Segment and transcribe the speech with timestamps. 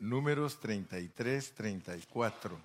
[0.00, 2.58] números 33, 34.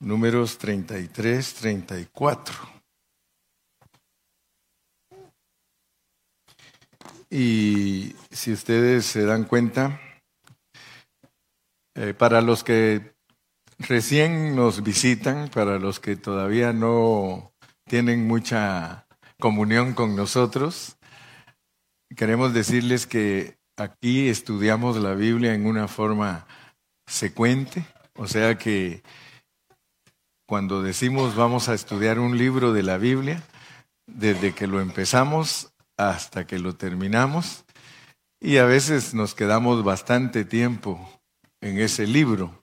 [0.00, 2.54] Números 33, 34.
[7.28, 10.00] Y si ustedes se dan cuenta,
[11.94, 13.14] eh, para los que
[13.78, 17.52] recién nos visitan, para los que todavía no
[17.84, 19.06] tienen mucha
[19.38, 20.96] comunión con nosotros,
[22.16, 26.46] queremos decirles que aquí estudiamos la Biblia en una forma
[27.06, 27.84] secuente,
[28.14, 29.02] o sea que
[30.46, 33.42] cuando decimos vamos a estudiar un libro de la Biblia,
[34.06, 37.64] desde que lo empezamos hasta que lo terminamos,
[38.38, 41.10] y a veces nos quedamos bastante tiempo
[41.62, 42.62] en ese libro,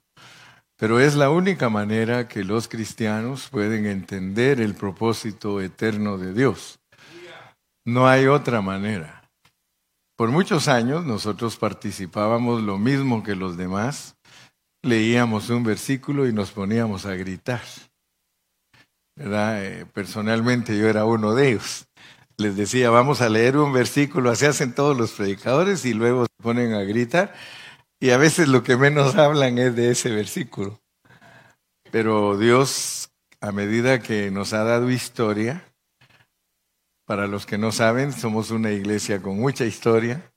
[0.75, 6.80] pero es la única manera que los cristianos pueden entender el propósito eterno de Dios.
[7.86, 9.16] No hay otra manera.
[10.17, 14.17] Por muchos años nosotros participábamos lo mismo que los demás,
[14.81, 17.61] leíamos un versículo y nos poníamos a gritar.
[19.16, 21.88] Eh, personalmente yo era uno de ellos.
[22.38, 26.44] Les decía, vamos a leer un versículo, así hacen todos los predicadores y luego se
[26.44, 27.36] ponen a gritar.
[28.00, 30.81] Y a veces lo que menos hablan es de ese versículo.
[31.91, 35.63] Pero Dios, a medida que nos ha dado historia,
[37.08, 40.30] para los que no saben, somos una iglesia con mucha historia.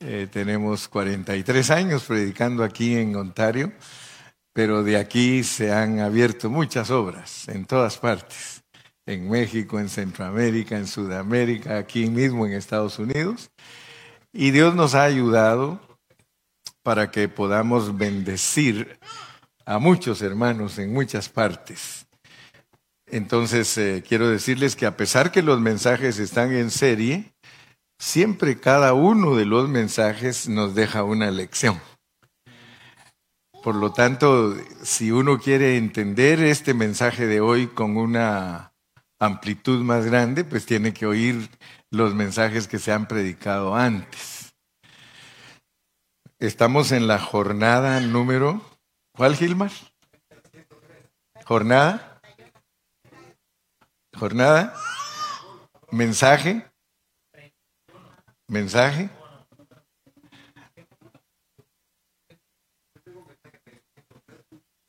[0.00, 3.72] Eh, tenemos 43 años predicando aquí en Ontario,
[4.52, 8.64] pero de aquí se han abierto muchas obras en todas partes,
[9.06, 13.52] en México, en Centroamérica, en Sudamérica, aquí mismo en Estados Unidos.
[14.32, 15.80] Y Dios nos ha ayudado
[16.82, 18.98] para que podamos bendecir
[19.64, 21.97] a muchos hermanos en muchas partes.
[23.10, 27.32] Entonces, eh, quiero decirles que a pesar que los mensajes están en serie,
[27.98, 31.80] siempre cada uno de los mensajes nos deja una lección.
[33.62, 38.72] Por lo tanto, si uno quiere entender este mensaje de hoy con una
[39.18, 41.50] amplitud más grande, pues tiene que oír
[41.90, 44.54] los mensajes que se han predicado antes.
[46.38, 48.62] Estamos en la jornada número,
[49.12, 49.72] ¿cuál Gilmar?
[51.44, 52.07] Jornada
[54.18, 54.74] jornada,
[55.90, 56.66] mensaje,
[58.48, 59.08] mensaje.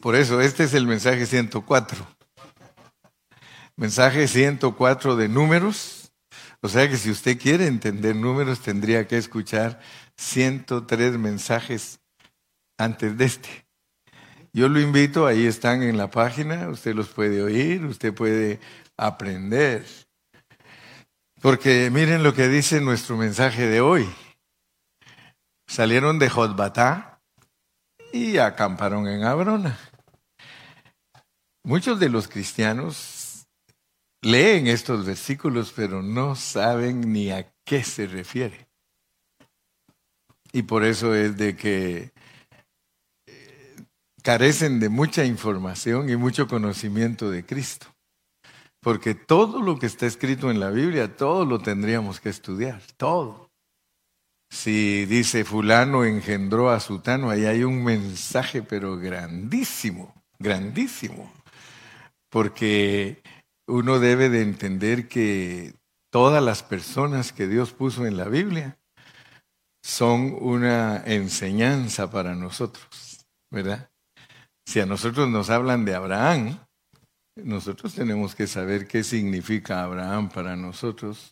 [0.01, 2.07] Por eso, este es el mensaje 104.
[3.75, 6.11] Mensaje 104 de números.
[6.61, 9.79] O sea que si usted quiere entender números, tendría que escuchar
[10.17, 11.99] 103 mensajes
[12.77, 13.65] antes de este.
[14.51, 18.59] Yo lo invito, ahí están en la página, usted los puede oír, usted puede
[18.99, 19.85] aprender.
[21.41, 24.09] Porque miren lo que dice nuestro mensaje de hoy.
[25.67, 27.21] Salieron de Jotbatá
[28.11, 29.79] y acamparon en Abrona.
[31.63, 33.47] Muchos de los cristianos
[34.21, 38.67] leen estos versículos, pero no saben ni a qué se refiere.
[40.51, 42.11] Y por eso es de que
[43.27, 43.75] eh,
[44.23, 47.87] carecen de mucha información y mucho conocimiento de Cristo.
[48.81, 53.49] Porque todo lo que está escrito en la Biblia, todo lo tendríamos que estudiar, todo.
[54.49, 61.31] Si dice fulano engendró a sutano, ahí hay un mensaje, pero grandísimo, grandísimo.
[62.29, 63.21] Porque
[63.67, 65.75] uno debe de entender que
[66.09, 68.79] todas las personas que Dios puso en la Biblia
[69.83, 73.89] son una enseñanza para nosotros, ¿verdad?
[74.65, 76.59] Si a nosotros nos hablan de Abraham,
[77.43, 81.31] nosotros tenemos que saber qué significa Abraham para nosotros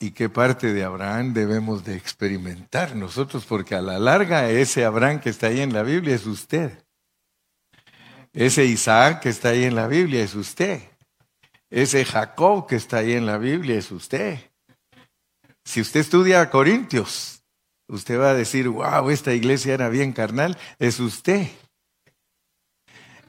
[0.00, 5.20] y qué parte de Abraham debemos de experimentar nosotros, porque a la larga ese Abraham
[5.20, 6.84] que está ahí en la Biblia es usted.
[8.32, 10.80] Ese Isaac que está ahí en la Biblia es usted.
[11.70, 14.38] Ese Jacob que está ahí en la Biblia es usted.
[15.64, 17.42] Si usted estudia Corintios,
[17.88, 21.48] usted va a decir, wow, esta iglesia era bien carnal, es usted.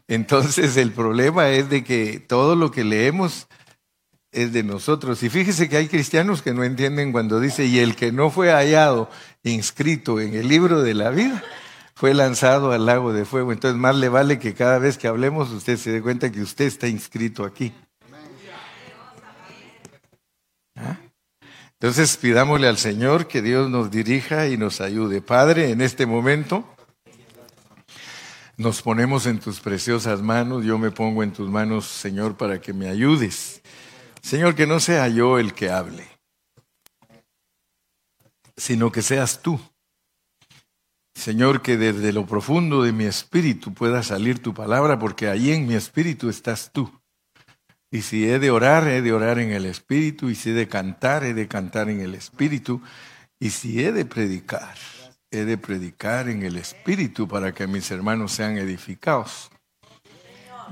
[0.08, 3.48] Entonces el problema es de que todo lo que leemos
[4.32, 5.24] es de nosotros.
[5.24, 8.52] Y fíjese que hay cristianos que no entienden cuando dice, y el que no fue
[8.52, 9.10] hallado
[9.44, 11.44] inscrito en el libro de la vida,
[11.96, 13.52] fue lanzado al lago de fuego.
[13.52, 16.66] Entonces más le vale que cada vez que hablemos usted se dé cuenta que usted
[16.66, 17.72] está inscrito aquí.
[20.76, 20.98] ¿Ah?
[21.74, 25.22] Entonces pidámosle al Señor que Dios nos dirija y nos ayude.
[25.22, 26.73] Padre, en este momento
[28.58, 32.74] nos ponemos en tus preciosas manos, yo me pongo en tus manos, Señor, para que
[32.74, 33.62] me ayudes.
[34.22, 36.08] Señor, que no sea yo el que hable,
[38.56, 39.60] sino que seas tú.
[41.16, 45.68] Señor, que desde lo profundo de mi espíritu pueda salir tu palabra, porque allí en
[45.68, 46.92] mi espíritu estás tú.
[47.92, 50.68] Y si he de orar, he de orar en el espíritu, y si he de
[50.68, 52.82] cantar, he de cantar en el espíritu,
[53.40, 54.76] y si he de predicar,
[55.34, 59.50] he de predicar en el espíritu para que mis hermanos sean edificados.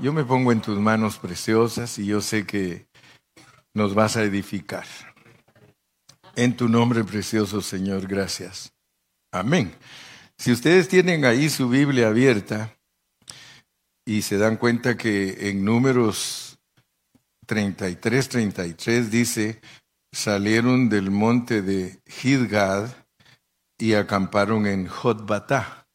[0.00, 2.86] Yo me pongo en tus manos preciosas y yo sé que
[3.74, 4.86] nos vas a edificar.
[6.36, 8.72] En tu nombre precioso, Señor, gracias.
[9.32, 9.74] Amén.
[10.38, 12.76] Si ustedes tienen ahí su Biblia abierta
[14.06, 16.58] y se dan cuenta que en números
[17.46, 19.60] 33, 33 dice,
[20.12, 23.01] salieron del monte de Gidgad
[23.82, 25.88] y acamparon en Jotbatá.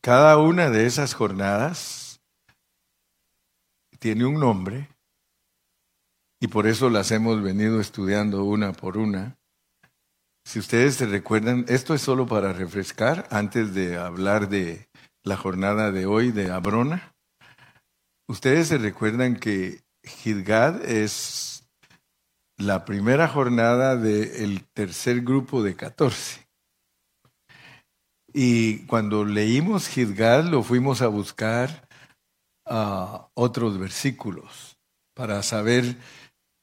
[0.00, 2.20] Cada una de esas jornadas
[3.98, 4.88] tiene un nombre
[6.38, 9.36] y por eso las hemos venido estudiando una por una.
[10.44, 14.88] Si ustedes se recuerdan, esto es solo para refrescar antes de hablar de
[15.24, 17.16] la jornada de hoy de Abrona.
[18.28, 21.51] Ustedes se recuerdan que Gilgad es
[22.58, 26.46] la primera jornada del tercer grupo de 14.
[28.32, 31.88] Y cuando leímos Gilgad lo fuimos a buscar
[32.66, 34.78] a otros versículos
[35.14, 35.96] para saber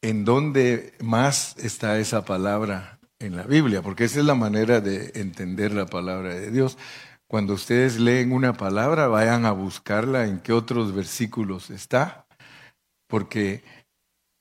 [0.01, 5.11] en dónde más está esa palabra en la Biblia, porque esa es la manera de
[5.15, 6.77] entender la palabra de Dios.
[7.27, 12.25] Cuando ustedes leen una palabra, vayan a buscarla en qué otros versículos está,
[13.07, 13.63] porque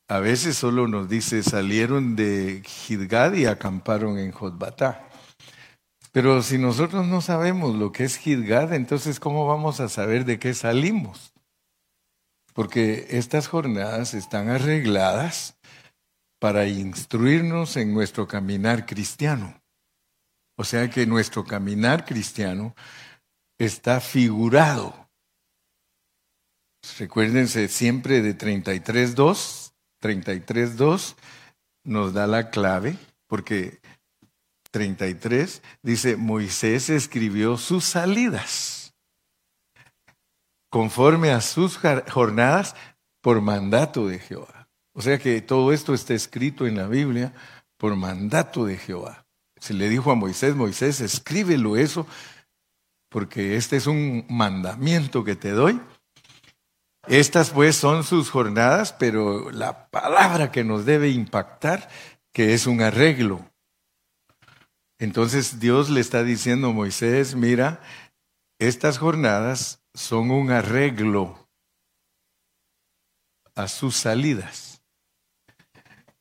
[0.08, 5.08] a veces solo nos dice salieron de Gidgad y acamparon en Jotbatá.
[6.12, 10.38] Pero si nosotros no sabemos lo que es Gidgad, entonces ¿cómo vamos a saber de
[10.38, 11.32] qué salimos?
[12.58, 15.56] porque estas jornadas están arregladas
[16.40, 19.62] para instruirnos en nuestro caminar cristiano.
[20.56, 22.74] O sea que nuestro caminar cristiano
[23.58, 25.08] está figurado.
[26.98, 29.67] Recuérdense siempre de 33.2,
[30.00, 31.14] 33.2
[31.84, 32.96] nos da la clave,
[33.26, 33.80] porque
[34.70, 38.94] 33 dice, Moisés escribió sus salidas
[40.70, 41.78] conforme a sus
[42.10, 42.76] jornadas
[43.20, 44.68] por mandato de Jehová.
[44.92, 47.32] O sea que todo esto está escrito en la Biblia
[47.76, 49.26] por mandato de Jehová.
[49.56, 52.06] Se le dijo a Moisés, Moisés, escríbelo eso,
[53.08, 55.80] porque este es un mandamiento que te doy.
[57.08, 61.88] Estas pues son sus jornadas, pero la palabra que nos debe impactar,
[62.32, 63.50] que es un arreglo.
[64.98, 67.80] Entonces Dios le está diciendo a Moisés, mira,
[68.58, 71.48] estas jornadas son un arreglo
[73.54, 74.82] a sus salidas.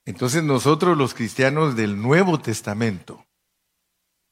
[0.05, 3.25] Entonces nosotros los cristianos del Nuevo Testamento,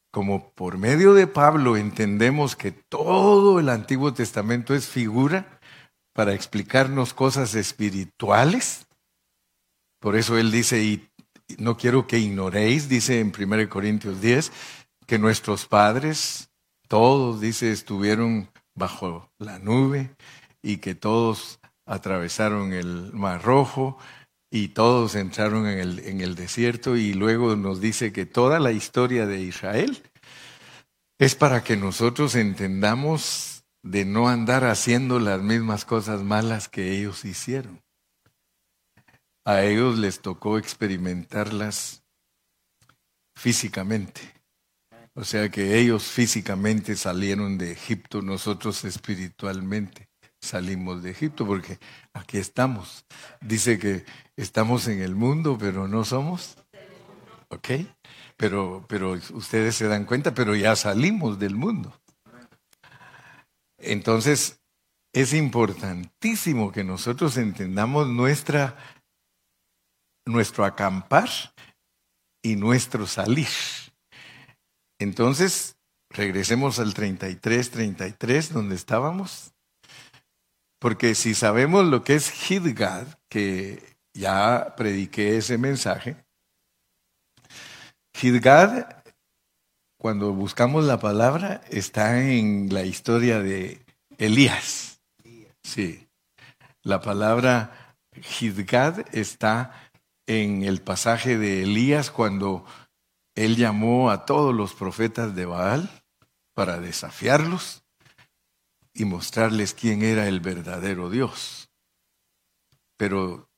[0.10, 5.55] como por medio de Pablo entendemos que todo el Antiguo Testamento es figura
[6.16, 8.88] para explicarnos cosas espirituales,
[10.00, 11.10] por eso él dice, y
[11.58, 14.50] no quiero que ignoréis, dice en 1 Corintios 10,
[15.06, 16.50] que nuestros padres,
[16.88, 20.16] todos, dice, estuvieron bajo la nube
[20.64, 23.98] y que todos atravesaron el Mar Rojo
[24.50, 28.72] y todos entraron en el, en el desierto y luego nos dice que toda la
[28.72, 30.02] historia de Israel
[31.20, 33.55] es para que nosotros entendamos
[33.86, 37.84] de no andar haciendo las mismas cosas malas que ellos hicieron.
[39.46, 42.04] A ellos les tocó experimentarlas
[43.36, 44.22] físicamente.
[45.14, 50.10] O sea que ellos físicamente salieron de Egipto, nosotros espiritualmente
[50.42, 51.78] salimos de Egipto, porque
[52.12, 53.06] aquí estamos.
[53.40, 54.04] Dice que
[54.36, 56.58] estamos en el mundo, pero no somos.
[57.50, 57.70] ¿Ok?
[58.36, 61.94] Pero, pero ustedes se dan cuenta, pero ya salimos del mundo.
[63.86, 64.62] Entonces,
[65.14, 68.78] es importantísimo que nosotros entendamos nuestra,
[70.26, 71.30] nuestro acampar
[72.44, 73.48] y nuestro salir.
[75.00, 75.78] Entonces,
[76.10, 79.54] regresemos al 33, 33, donde estábamos.
[80.80, 86.18] Porque si sabemos lo que es Hidgad, que ya prediqué ese mensaje,
[88.22, 89.05] Hidgad,
[90.06, 93.84] cuando buscamos la palabra, está en la historia de
[94.20, 95.02] Elías.
[95.64, 96.08] Sí.
[96.84, 97.96] La palabra
[98.40, 99.90] Hidgad está
[100.28, 102.68] en el pasaje de Elías cuando
[103.34, 105.90] él llamó a todos los profetas de Baal
[106.54, 107.84] para desafiarlos
[108.94, 111.72] y mostrarles quién era el verdadero Dios.
[112.96, 113.50] Pero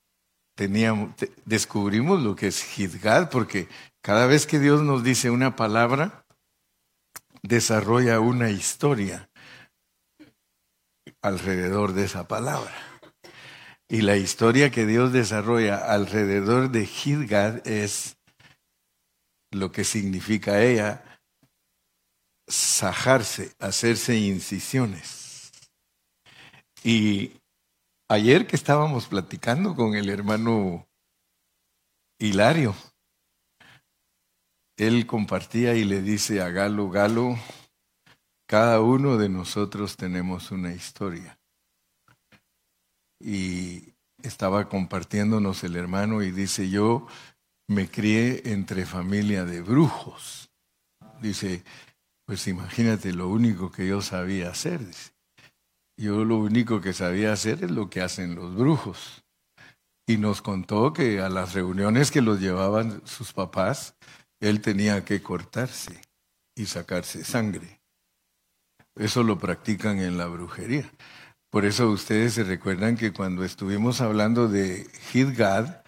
[0.56, 1.10] teníamos,
[1.44, 3.68] descubrimos lo que es Gidgad, porque
[4.02, 6.24] cada vez que Dios nos dice una palabra,
[7.48, 9.30] desarrolla una historia
[11.22, 12.76] alrededor de esa palabra.
[13.90, 18.18] Y la historia que Dios desarrolla alrededor de Gidgad es
[19.52, 21.22] lo que significa ella
[22.48, 25.52] sajarse, hacerse incisiones.
[26.84, 27.40] Y
[28.10, 30.88] ayer que estábamos platicando con el hermano
[32.20, 32.76] Hilario,
[34.78, 37.38] él compartía y le dice a Galo, Galo,
[38.48, 41.38] cada uno de nosotros tenemos una historia
[43.20, 47.08] y estaba compartiéndonos el hermano y dice, yo
[47.68, 50.50] me crié entre familia de brujos.
[51.22, 51.64] Dice,
[52.26, 54.82] pues imagínate lo único que yo sabía hacer.
[55.98, 59.24] Yo lo único que sabía hacer es lo que hacen los brujos.
[60.06, 63.96] Y nos contó que a las reuniones que los llevaban sus papás,
[64.40, 66.02] él tenía que cortarse
[66.56, 67.82] y sacarse sangre.
[68.96, 70.90] Eso lo practican en la brujería.
[71.50, 75.84] Por eso ustedes se recuerdan que cuando estuvimos hablando de Hidgad,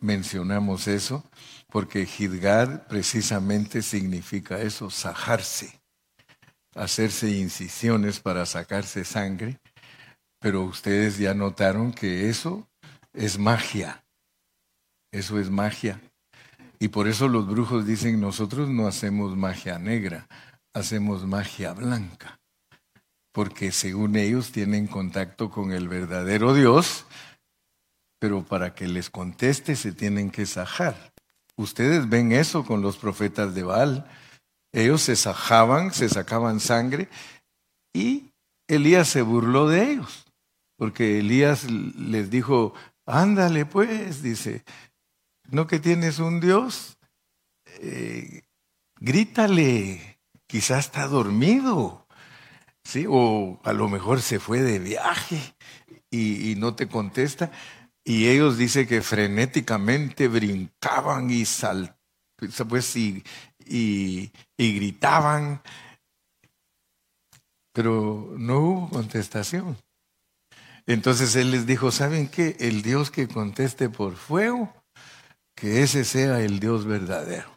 [0.00, 1.24] mencionamos eso,
[1.68, 5.80] porque Hidgad precisamente significa eso, sajarse,
[6.74, 9.58] hacerse incisiones para sacarse sangre,
[10.40, 12.68] pero ustedes ya notaron que eso
[13.12, 14.04] es magia,
[15.10, 16.00] eso es magia.
[16.78, 20.26] Y por eso los brujos dicen, nosotros no hacemos magia negra,
[20.72, 22.38] hacemos magia blanca
[23.36, 27.04] porque según ellos tienen contacto con el verdadero Dios,
[28.18, 31.12] pero para que les conteste se tienen que sajar.
[31.54, 34.06] Ustedes ven eso con los profetas de Baal.
[34.72, 37.10] Ellos se sajaban, se sacaban sangre
[37.92, 38.32] y
[38.68, 40.24] Elías se burló de ellos,
[40.78, 42.72] porque Elías les dijo,
[43.04, 44.64] ándale pues, dice,
[45.50, 46.98] ¿no que tienes un Dios?
[47.80, 48.42] Eh,
[49.00, 52.06] grítale, quizás está dormido.
[52.86, 53.04] ¿sí?
[53.08, 55.56] O a lo mejor se fue de viaje
[56.10, 57.50] y, no te contesta.
[58.04, 61.96] Y ellos dicen que frenéticamente brincaban y sal,
[62.68, 63.24] pues, y,
[63.66, 65.60] y gritaban,
[67.72, 69.76] pero no hubo contestación.
[70.86, 72.56] Entonces él les dijo, ¿saben qué?
[72.60, 74.72] El Dios que conteste por fuego,
[75.56, 77.56] que ese sea el Dios verdadero.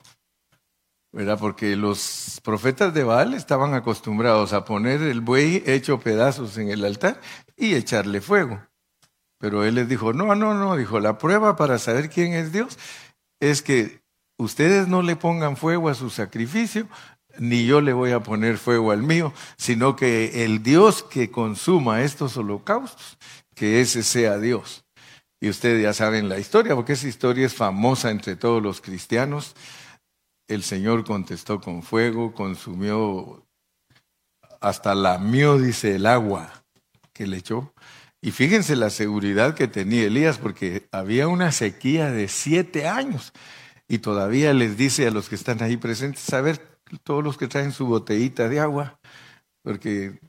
[1.11, 1.39] ¿verdad?
[1.39, 6.85] Porque los profetas de Baal estaban acostumbrados a poner el buey hecho pedazos en el
[6.85, 7.19] altar
[7.57, 8.61] y echarle fuego.
[9.39, 12.77] Pero él les dijo, no, no, no, dijo, la prueba para saber quién es Dios
[13.39, 14.01] es que
[14.37, 16.87] ustedes no le pongan fuego a su sacrificio,
[17.37, 22.01] ni yo le voy a poner fuego al mío, sino que el Dios que consuma
[22.01, 23.17] estos holocaustos,
[23.55, 24.83] que ese sea Dios.
[25.41, 29.55] Y ustedes ya saben la historia, porque esa historia es famosa entre todos los cristianos.
[30.47, 33.45] El Señor contestó con fuego, consumió,
[34.59, 36.65] hasta lamió, dice, el agua
[37.13, 37.73] que le echó.
[38.21, 43.31] Y fíjense la seguridad que tenía Elías, porque había una sequía de siete años.
[43.87, 47.47] Y todavía les dice a los que están ahí presentes, a ver, todos los que
[47.47, 48.99] traen su botellita de agua,
[49.63, 50.19] porque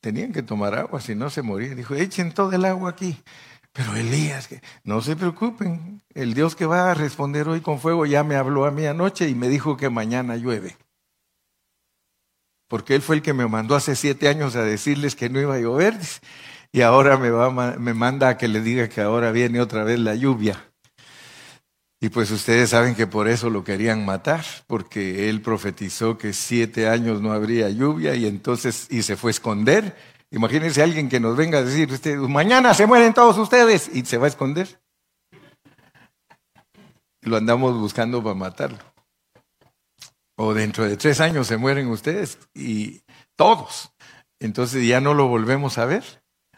[0.00, 1.76] tenían que tomar agua, si no se morían.
[1.76, 3.16] Dijo, echen todo el agua aquí.
[3.78, 4.48] Pero Elías,
[4.82, 8.64] no se preocupen, el Dios que va a responder hoy con fuego ya me habló
[8.64, 10.76] a mí anoche y me dijo que mañana llueve.
[12.66, 15.54] Porque Él fue el que me mandó hace siete años a decirles que no iba
[15.54, 15.96] a llover
[16.72, 20.00] y ahora me, va, me manda a que le diga que ahora viene otra vez
[20.00, 20.60] la lluvia.
[22.00, 26.88] Y pues ustedes saben que por eso lo querían matar, porque él profetizó que siete
[26.88, 31.36] años no habría lluvia y entonces y se fue a esconder Imagínense alguien que nos
[31.36, 34.80] venga a decir, usted, mañana se mueren todos ustedes y se va a esconder.
[37.22, 38.78] Lo andamos buscando para matarlo.
[40.36, 43.02] O dentro de tres años se mueren ustedes y
[43.36, 43.92] todos.
[44.38, 46.04] Entonces ya no lo volvemos a ver.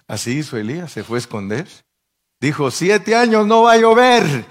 [0.06, 1.68] Así hizo Elías, se fue a esconder.
[2.40, 4.44] Dijo, siete años no va a llover.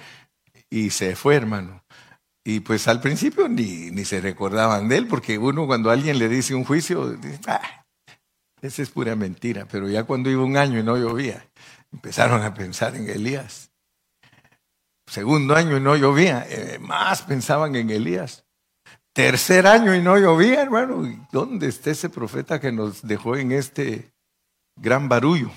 [0.70, 1.84] Y se fue, hermano.
[2.46, 6.30] Y pues al principio ni, ni se recordaban de él, porque uno cuando alguien le
[6.30, 7.79] dice un juicio, dice, ah,
[8.62, 11.46] esa es pura mentira, pero ya cuando iba un año y no llovía,
[11.92, 13.72] empezaron a pensar en Elías.
[15.08, 18.46] Segundo año y no llovía, eh, más pensaban en Elías.
[19.14, 21.28] Tercer año y no llovía, hermano.
[21.32, 24.14] ¿Dónde está ese profeta que nos dejó en este
[24.76, 25.52] gran barullo?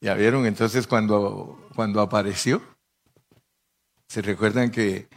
[0.00, 2.62] Ya vieron entonces cuando, cuando apareció.
[4.08, 5.08] Se recuerdan que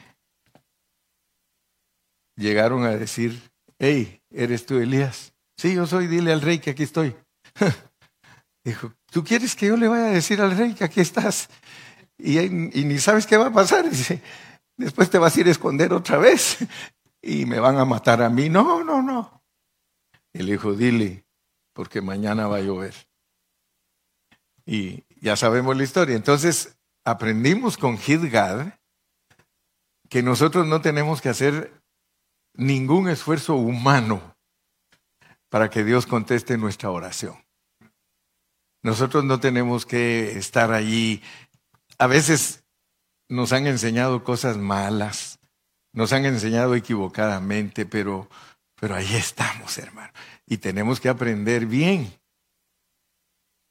[2.36, 5.34] llegaron a decir, hey, ¿eres tú Elías?
[5.60, 7.14] Sí, yo soy, dile al rey que aquí estoy.
[8.64, 11.50] Dijo, ¿tú quieres que yo le vaya a decir al rey que aquí estás?
[12.18, 13.90] Y, ni sabes qué va a pasar.
[13.90, 14.22] Dice,
[14.78, 16.60] después te vas a ir a esconder otra vez
[17.22, 18.48] y me van a matar a mí.
[18.48, 19.44] No, no, no.
[20.32, 21.26] Y le dijo, dile,
[21.74, 22.96] porque mañana va a llover.
[24.66, 26.16] Y ya sabemos la historia.
[26.16, 28.76] Entonces, aprendimos con Hidgad
[30.08, 31.74] que nosotros no tenemos que hacer
[32.54, 34.39] ningún esfuerzo humano
[35.50, 37.36] para que Dios conteste nuestra oración.
[38.82, 41.22] Nosotros no tenemos que estar allí.
[41.98, 42.64] A veces
[43.28, 45.40] nos han enseñado cosas malas,
[45.92, 48.30] nos han enseñado equivocadamente, pero,
[48.80, 50.14] pero ahí estamos, hermano.
[50.46, 52.14] Y tenemos que aprender bien.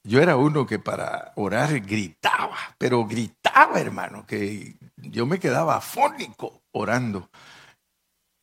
[0.04, 6.62] Yo era uno que para orar gritaba, pero gritaba, hermano, que yo me quedaba afónico
[6.72, 7.30] orando.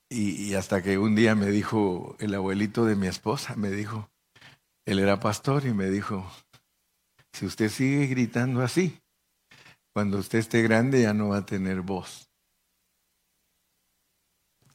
[0.09, 4.09] Y, hasta que un día me dijo el abuelito de mi esposa, me dijo,
[4.85, 6.29] él era pastor y me dijo,
[7.33, 9.01] si usted sigue gritando así,
[9.93, 12.29] cuando usted esté grande ya no va a tener voz.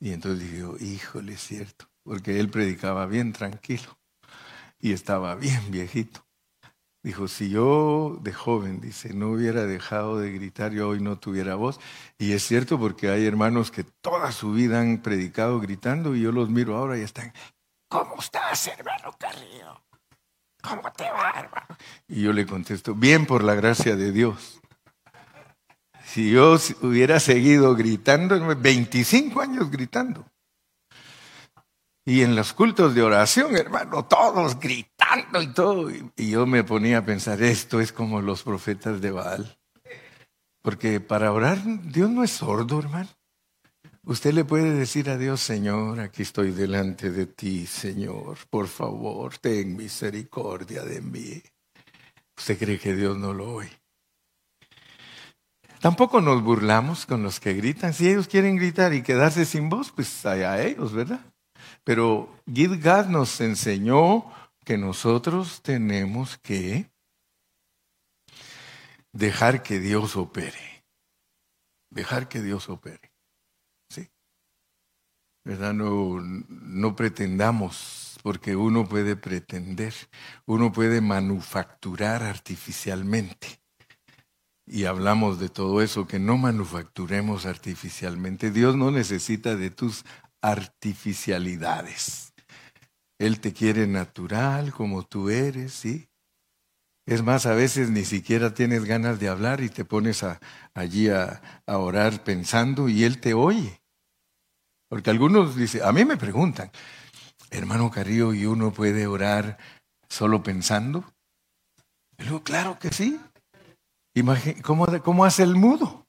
[0.00, 3.98] Y entonces dije, híjole, es cierto, porque él predicaba bien tranquilo
[4.80, 6.26] y estaba bien viejito.
[7.02, 11.54] Dijo, si yo de joven, dice, no hubiera dejado de gritar, yo hoy no tuviera
[11.54, 11.80] voz.
[12.18, 16.30] Y es cierto porque hay hermanos que toda su vida han predicado gritando y yo
[16.30, 17.32] los miro ahora y están,
[17.88, 19.82] ¿cómo estás, hermano Carrillo?
[20.62, 21.66] ¿Cómo te va?
[22.06, 24.60] Y yo le contesto, bien por la gracia de Dios.
[26.04, 30.26] Si yo hubiera seguido gritando, 25 años gritando.
[32.10, 35.88] Y en los cultos de oración, hermano, todos gritando y todo.
[36.16, 39.56] Y yo me ponía a pensar, esto es como los profetas de Baal.
[40.60, 43.08] Porque para orar, Dios no es sordo, hermano.
[44.02, 49.38] Usted le puede decir a Dios, Señor, aquí estoy delante de ti, Señor, por favor,
[49.38, 51.40] ten misericordia de mí.
[52.36, 53.80] ¿Usted cree que Dios no lo oye?
[55.78, 57.94] Tampoco nos burlamos con los que gritan.
[57.94, 61.29] Si ellos quieren gritar y quedarse sin voz, pues allá ellos, ¿verdad?
[61.90, 64.24] Pero Gidgad nos enseñó
[64.64, 66.88] que nosotros tenemos que
[69.10, 70.84] dejar que Dios opere.
[71.90, 73.10] Dejar que Dios opere.
[73.88, 74.08] ¿Sí?
[75.44, 75.74] ¿Verdad?
[75.74, 79.92] No, no pretendamos, porque uno puede pretender,
[80.46, 83.60] uno puede manufacturar artificialmente.
[84.64, 88.52] Y hablamos de todo eso, que no manufacturemos artificialmente.
[88.52, 90.04] Dios no necesita de tus
[90.42, 92.32] artificialidades.
[93.18, 96.08] Él te quiere natural como tú eres, ¿sí?
[97.06, 100.24] Es más, a veces ni siquiera tienes ganas de hablar y te pones
[100.74, 103.82] allí a, orar pensando y Él te oye.
[104.88, 106.70] Porque algunos dicen, a mí me preguntan,
[107.50, 109.58] hermano Carrillo, ¿y uno puede orar
[110.08, 111.04] solo pensando?
[112.18, 113.20] Y claro que sí.
[114.62, 116.06] ¿Cómo, ¿Cómo hace el mudo?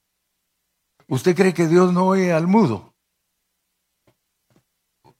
[1.08, 2.91] ¿Usted cree que Dios no oye al mudo?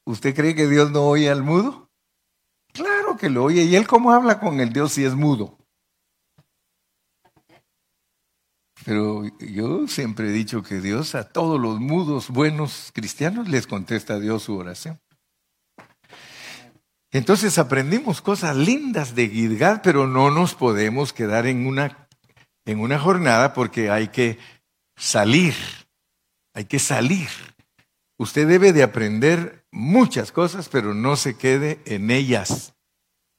[0.04, 1.90] ¿Usted cree que Dios no oye al mudo?
[2.72, 3.62] Claro que lo oye.
[3.64, 5.58] ¿Y él cómo habla con el Dios si es mudo?
[8.84, 14.14] Pero yo siempre he dicho que Dios a todos los mudos buenos cristianos les contesta
[14.14, 15.00] a Dios su oración.
[17.12, 22.08] Entonces aprendimos cosas lindas de Gilgal, pero no nos podemos quedar en una,
[22.64, 24.38] en una jornada porque hay que
[24.96, 25.54] salir,
[26.54, 27.28] hay que salir.
[28.18, 32.74] Usted debe de aprender muchas cosas, pero no se quede en ellas.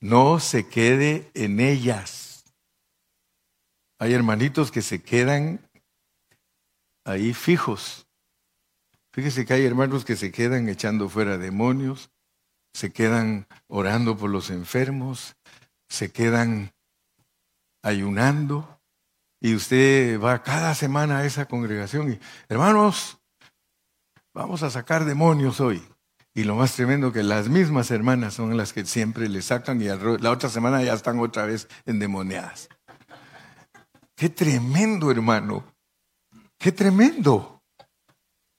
[0.01, 2.43] No se quede en ellas.
[3.99, 5.61] Hay hermanitos que se quedan
[7.05, 8.05] ahí fijos.
[9.13, 12.09] Fíjese que hay hermanos que se quedan echando fuera demonios,
[12.73, 15.35] se quedan orando por los enfermos,
[15.87, 16.73] se quedan
[17.83, 18.81] ayunando.
[19.39, 22.19] Y usted va cada semana a esa congregación y,
[22.49, 23.19] hermanos,
[24.33, 25.92] vamos a sacar demonios hoy.
[26.35, 29.85] Y lo más tremendo que las mismas hermanas son las que siempre le sacan y
[29.85, 32.69] la otra semana ya están otra vez endemoniadas.
[34.15, 35.63] Qué tremendo, hermano.
[36.57, 37.61] Qué tremendo.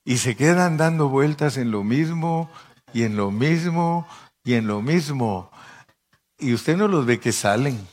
[0.04, 2.50] Y se quedan dando vueltas en lo mismo
[2.92, 4.06] y en lo mismo
[4.44, 5.50] y en lo mismo.
[6.38, 7.88] Y usted no los ve que salen.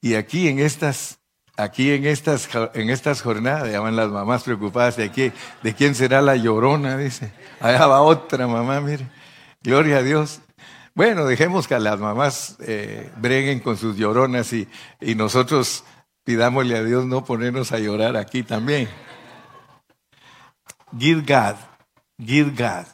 [0.00, 1.17] Y aquí en estas
[1.58, 6.22] aquí en estas, en estas jornadas, llaman las mamás preocupadas de, aquí, de quién será
[6.22, 7.32] la llorona, dice.
[7.60, 9.06] Allá va otra mamá, mire.
[9.60, 10.40] Gloria a Dios.
[10.94, 14.68] Bueno, dejemos que las mamás eh, breguen con sus lloronas y,
[15.00, 15.84] y nosotros
[16.24, 18.88] pidámosle a Dios no ponernos a llorar aquí también.
[20.96, 21.56] Gilgad,
[22.18, 22.86] Gilgad.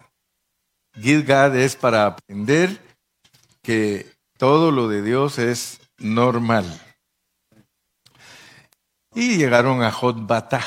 [1.00, 2.80] Gilgad es para aprender
[3.62, 6.64] que todo lo de Dios es normal.
[9.14, 10.62] Y llegaron a Jotbatá.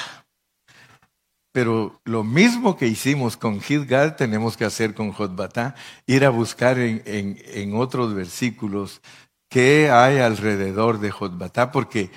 [1.51, 5.73] Pero lo mismo que hicimos con Gilgal tenemos que hacer con Jotbatá,
[6.05, 9.01] ir a buscar en, en, otros versículos
[9.49, 12.11] qué hay alrededor de Jotbatá, porque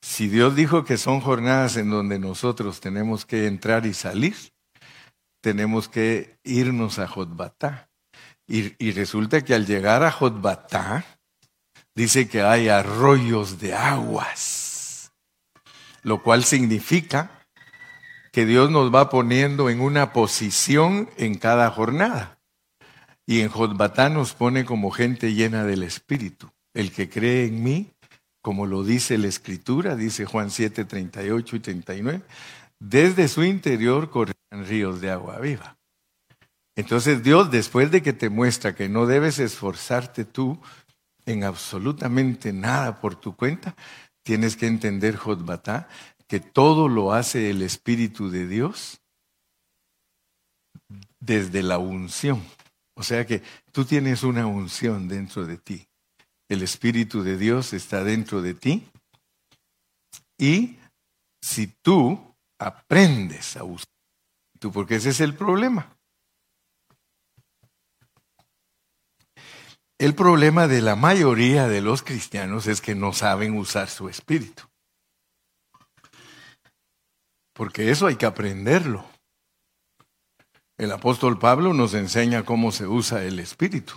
[0.00, 4.36] si Dios dijo que son jornadas en donde nosotros tenemos que entrar y salir,
[5.40, 7.90] tenemos que irnos a Jotbatá.
[8.46, 11.04] Y, y resulta que al llegar a Jotbatá,
[11.96, 14.65] dice que hay arroyos de aguas,
[16.06, 17.32] lo cual significa
[18.30, 22.38] que Dios nos va poniendo en una posición en cada jornada.
[23.26, 26.48] Y en Jotbatá nos pone como gente llena del Espíritu.
[26.74, 27.90] El que cree en mí,
[28.40, 32.22] como lo dice la Escritura, dice Juan 7, 38 y 39,
[32.78, 35.76] desde su interior corren ríos de agua viva.
[36.76, 40.60] Entonces Dios, después de que te muestra que no debes esforzarte tú
[41.24, 43.74] en absolutamente nada por tu cuenta,
[44.26, 45.88] tienes que entender Jotbatá
[46.26, 49.00] que todo lo hace el Espíritu de Dios
[51.20, 52.42] desde la unción.
[52.96, 55.86] O sea que tú tienes una unción dentro de ti.
[56.48, 58.88] El Espíritu de Dios está dentro de ti.
[60.36, 60.76] Y
[61.40, 63.86] si tú aprendes a usar,
[64.58, 65.95] tú, porque ese es el problema.
[69.98, 74.64] El problema de la mayoría de los cristianos es que no saben usar su espíritu.
[77.54, 79.06] Porque eso hay que aprenderlo.
[80.76, 83.94] El apóstol Pablo nos enseña cómo se usa el espíritu.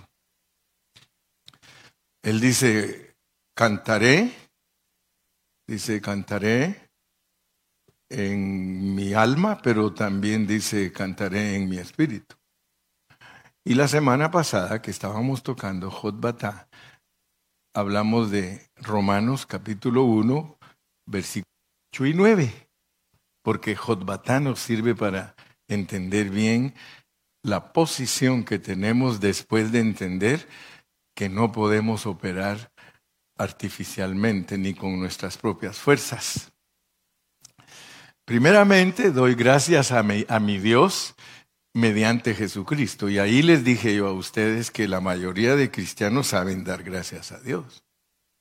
[2.21, 3.17] Él dice,
[3.53, 4.33] cantaré,
[5.67, 6.89] dice, cantaré
[8.07, 12.38] en mi alma, pero también dice, cantaré en mi espíritu.
[13.69, 16.67] Y la semana pasada que estábamos tocando Jotbatá,
[17.71, 20.57] hablamos de Romanos capítulo 1,
[21.05, 21.53] versículos
[21.93, 22.67] 8 y 9
[23.43, 25.35] porque Jotbatá nos sirve para
[25.67, 26.73] entender bien
[27.43, 30.47] la posición que tenemos después de entender
[31.15, 32.71] que no podemos operar
[33.37, 36.51] artificialmente ni con nuestras propias fuerzas.
[38.25, 41.15] Primeramente, doy gracias a mi, Dios
[41.73, 43.09] mediante Jesucristo.
[43.09, 47.31] Y ahí les dije yo a ustedes que la mayoría de cristianos saben dar gracias
[47.31, 47.83] a Dios,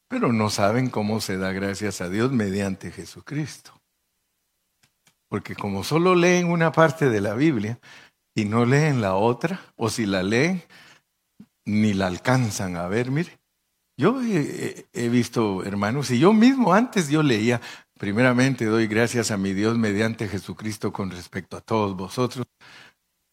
[0.08, 3.72] pero no saben cómo se da gracias a Dios mediante Jesucristo.
[5.28, 7.78] Porque como solo leen una parte de la Biblia
[8.34, 10.62] y no leen la otra, o si la leen,
[11.66, 13.38] ni la alcanzan a ver, mire.
[13.98, 17.60] Yo he, visto, hermanos, y yo mismo antes yo leía,
[17.98, 22.46] primeramente doy gracias a mi Dios mediante Jesucristo con respecto a todos vosotros,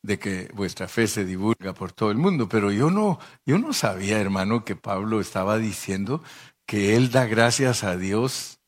[0.05, 3.73] de que vuestra fe se divulga por todo el mundo, pero yo no, yo no
[3.73, 6.23] sabía, hermano, que Pablo estaba diciendo
[6.65, 8.59] que él da gracias a Dios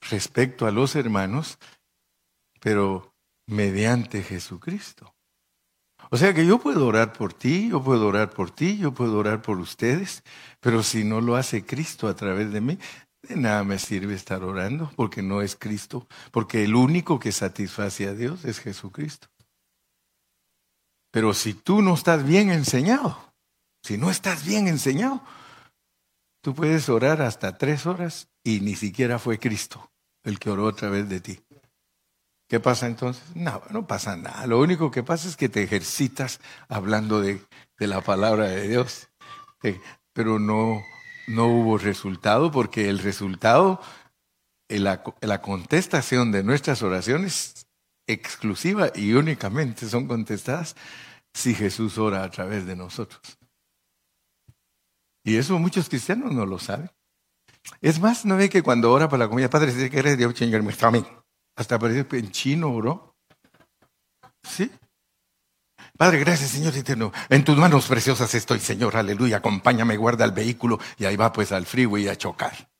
[0.00, 1.58] respecto a los hermanos
[2.64, 3.14] pero
[3.46, 5.14] mediante Jesucristo.
[6.10, 9.18] O sea que yo puedo orar por ti, yo puedo orar por ti, yo puedo
[9.18, 10.22] orar por ustedes,
[10.60, 12.78] pero si no lo hace Cristo a través de mí,
[13.22, 18.08] de nada me sirve estar orando, porque no es Cristo, porque el único que satisface
[18.08, 19.28] a Dios es Jesucristo.
[21.14, 23.16] Pero si tú no estás bien enseñado,
[23.84, 25.22] si no estás bien enseñado,
[26.42, 29.92] tú puedes orar hasta tres horas y ni siquiera fue Cristo
[30.24, 31.40] el que oró a través de ti.
[32.48, 33.22] ¿Qué pasa entonces?
[33.36, 34.44] No, no pasa nada.
[34.48, 37.40] Lo único que pasa es que te ejercitas hablando de,
[37.78, 39.08] la palabra de Dios.
[39.62, 39.80] Eh,
[40.12, 40.82] pero no,
[41.28, 43.80] no hubo resultado porque el resultado,
[44.68, 47.68] la, la contestación de nuestras oraciones
[48.06, 50.76] exclusiva y únicamente son contestadas
[51.32, 53.38] si Jesús ora a través de nosotros.
[55.24, 56.90] Y eso muchos cristianos no lo saben.
[57.80, 60.62] Es más, ¿no ve que cuando ora para la comida, Padre, si quieres, Dios chingar,
[60.62, 61.04] me está a mí.
[61.56, 63.16] Hasta parece en chino, bro.
[64.42, 64.70] ¿Sí?
[65.96, 67.12] Padre, gracias, Señor eterno.
[67.28, 68.96] En tus manos preciosas estoy, Señor.
[68.96, 69.38] Aleluya.
[69.38, 72.70] Acompáñame, guarda el vehículo y ahí va pues al freeway a chocar.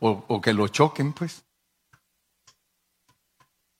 [0.00, 1.44] O, o que lo choquen, pues.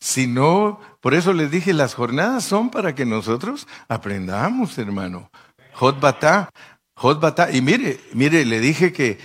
[0.03, 5.31] Si no, por eso les dije, las jornadas son para que nosotros aprendamos, hermano.
[5.75, 6.51] Jotbatá,
[6.97, 7.53] Jotbatá.
[7.53, 9.19] Y mire, mire, le dije que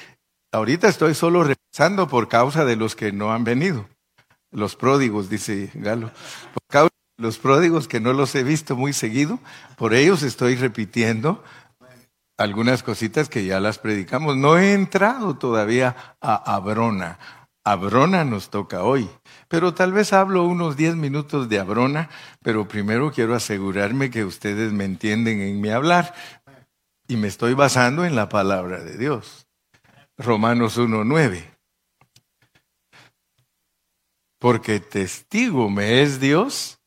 [0.52, 3.88] Ahorita estoy solo repasando por causa de los que no han venido.
[4.50, 6.10] Los pródigos, dice Galo.
[6.54, 9.40] Por causa de los pródigos que no los he visto muy seguido,
[9.78, 11.44] por ellos estoy repitiendo
[12.38, 14.38] algunas cositas que ya las predicamos.
[14.38, 17.20] No he entrado todavía a Abrona.
[17.66, 19.10] Abrona nos toca hoy,
[19.48, 22.10] pero tal vez hablo unos diez minutos de Abrona,
[22.42, 26.14] pero primero quiero asegurarme que ustedes me entienden en mi hablar,
[27.10, 29.48] Y me estoy basando en la palabra de Dios.
[30.18, 31.58] Romanos 1.9.
[34.40, 36.80] Porque testigo me es Dios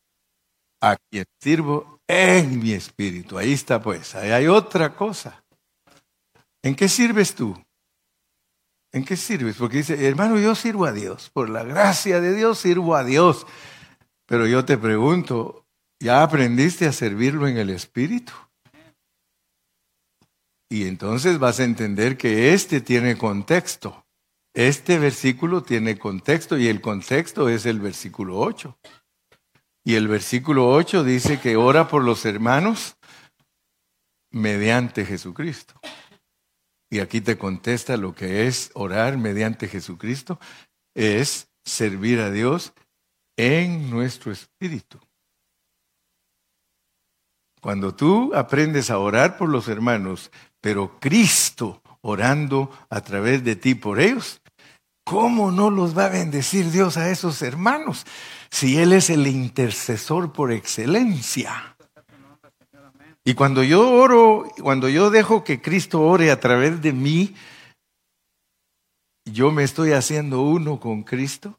[0.82, 3.38] a quien sirvo en mi espíritu.
[3.38, 5.42] Ahí está pues, ahí hay otra cosa.
[6.62, 7.56] ¿En qué sirves tú?
[8.92, 9.56] ¿En qué sirves?
[9.56, 11.30] Porque dice, hermano, yo sirvo a Dios.
[11.30, 13.46] Por la gracia de Dios sirvo a Dios.
[14.26, 15.66] Pero yo te pregunto,
[16.00, 18.32] ¿ya aprendiste a servirlo en el espíritu?
[20.68, 24.06] Y entonces vas a entender que este tiene contexto.
[24.54, 28.78] Este versículo tiene contexto y el contexto es el versículo 8.
[29.84, 32.96] Y el versículo 8 dice que ora por los hermanos
[34.30, 35.74] mediante Jesucristo.
[36.90, 40.40] Y aquí te contesta lo que es orar mediante Jesucristo,
[40.94, 42.72] es servir a Dios
[43.36, 44.98] en nuestro espíritu.
[47.60, 53.74] Cuando tú aprendes a orar por los hermanos pero Cristo orando a través de ti
[53.74, 54.40] por ellos,
[55.04, 58.04] ¿cómo no los va a bendecir Dios a esos hermanos
[58.50, 61.76] si Él es el intercesor por excelencia?
[63.24, 67.34] Y cuando yo oro, cuando yo dejo que Cristo ore a través de mí,
[69.26, 71.58] yo me estoy haciendo uno con Cristo,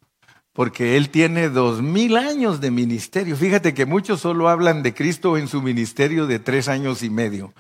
[0.54, 3.36] porque Él tiene dos mil años de ministerio.
[3.36, 7.54] Fíjate que muchos solo hablan de Cristo en su ministerio de tres años y medio.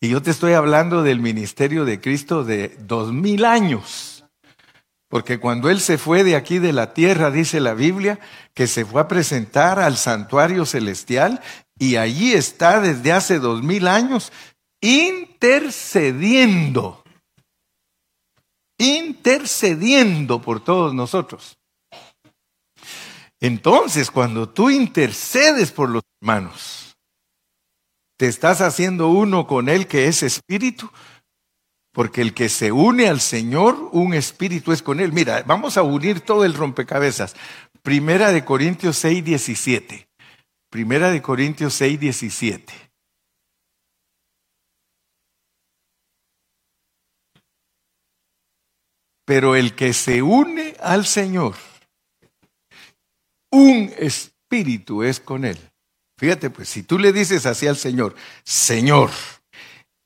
[0.00, 4.24] Y yo te estoy hablando del ministerio de Cristo de dos mil años.
[5.08, 8.18] Porque cuando Él se fue de aquí de la tierra, dice la Biblia,
[8.54, 11.42] que se fue a presentar al santuario celestial
[11.82, 14.30] y allí está desde hace dos mil años
[14.80, 17.02] intercediendo,
[18.78, 21.58] intercediendo por todos nosotros.
[23.40, 26.96] Entonces, cuando tú intercedes por los hermanos,
[28.16, 30.88] te estás haciendo uno con Él que es espíritu,
[31.92, 35.12] porque el que se une al Señor, un espíritu es con Él.
[35.12, 37.34] Mira, vamos a unir todo el rompecabezas.
[37.82, 40.11] Primera de Corintios 6, 17.
[40.72, 42.72] Primera de Corintios 6, 17.
[49.26, 51.56] Pero el que se une al Señor,
[53.50, 55.58] un espíritu es con Él.
[56.16, 59.10] Fíjate, pues si tú le dices así al Señor, Señor,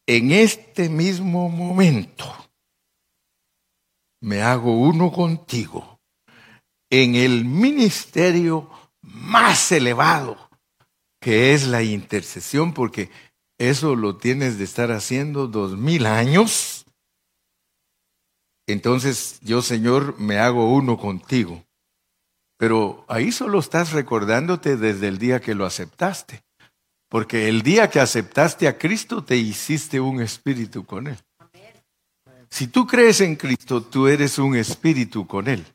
[0.04, 2.24] en este mismo momento
[4.20, 6.00] me hago uno contigo
[6.90, 8.68] en el ministerio
[9.00, 10.45] más elevado
[11.26, 13.10] que es la intercesión, porque
[13.58, 16.86] eso lo tienes de estar haciendo dos mil años.
[18.68, 21.64] Entonces yo, Señor, me hago uno contigo.
[22.58, 26.44] Pero ahí solo estás recordándote desde el día que lo aceptaste.
[27.08, 31.18] Porque el día que aceptaste a Cristo te hiciste un espíritu con Él.
[32.50, 35.66] Si tú crees en Cristo, tú eres un espíritu con Él.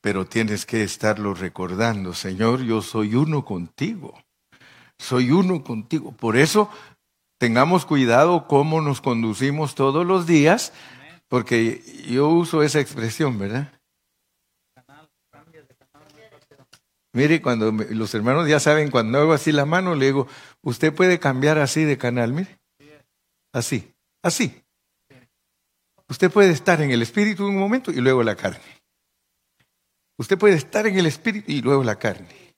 [0.00, 4.23] Pero tienes que estarlo recordando, Señor, yo soy uno contigo.
[4.98, 6.12] Soy uno contigo.
[6.12, 6.70] Por eso
[7.38, 10.72] tengamos cuidado cómo nos conducimos todos los días,
[11.28, 13.72] porque yo uso esa expresión, ¿verdad?
[17.14, 20.26] Mire, cuando los hermanos ya saben, cuando hago así la mano, le digo,
[20.62, 22.58] usted puede cambiar así de canal, mire.
[23.52, 24.64] Así, así.
[26.08, 28.82] Usted puede estar en el espíritu un momento y luego la carne.
[30.18, 32.54] Usted puede estar en el espíritu y luego la carne.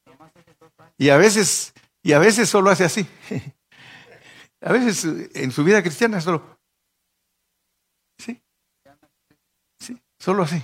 [0.97, 1.75] Y a veces,
[2.07, 3.05] y a veces solo hace así.
[4.61, 6.61] A veces en su vida cristiana solo.
[8.17, 8.41] Sí.
[9.81, 10.63] Sí, solo así.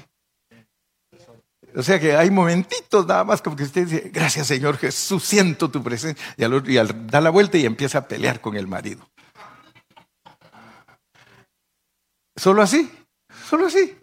[1.74, 5.68] O sea que hay momentitos nada más como que usted dice, gracias Señor Jesús, siento
[5.68, 6.24] tu presencia.
[6.36, 6.76] Y al, y
[7.10, 9.10] da la vuelta y empieza a pelear con el marido.
[12.36, 12.88] Solo así,
[13.48, 13.98] solo así.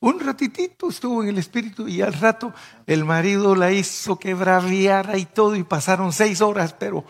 [0.00, 2.54] Un ratitito estuvo en el espíritu y al rato
[2.86, 7.04] el marido la hizo que braviara y todo y pasaron seis horas, pero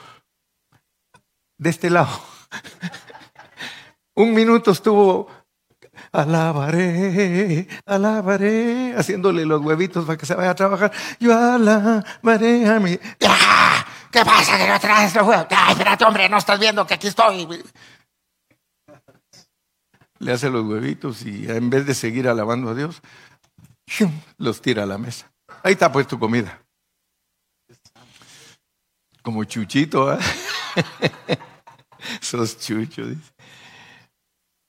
[1.56, 2.20] de este lado.
[4.14, 5.28] Un minuto estuvo
[6.12, 10.92] alabaré, alabaré, haciéndole los huevitos para que se vaya a trabajar.
[11.18, 12.98] Yo alabaré a mi...
[13.26, 13.86] ¡Ah!
[14.10, 15.46] ¿Qué pasa que no traes los huevos?
[15.50, 16.28] ¡Ay, espérate, hombre!
[16.28, 17.46] No estás viendo que aquí estoy.
[20.20, 23.02] Le hace los huevitos y en vez de seguir alabando a Dios,
[24.38, 25.32] los tira a la mesa.
[25.64, 26.62] Ahí está pues tu comida.
[29.22, 30.18] Como chuchito, ¿eh?
[32.20, 33.32] Sos chucho, dice.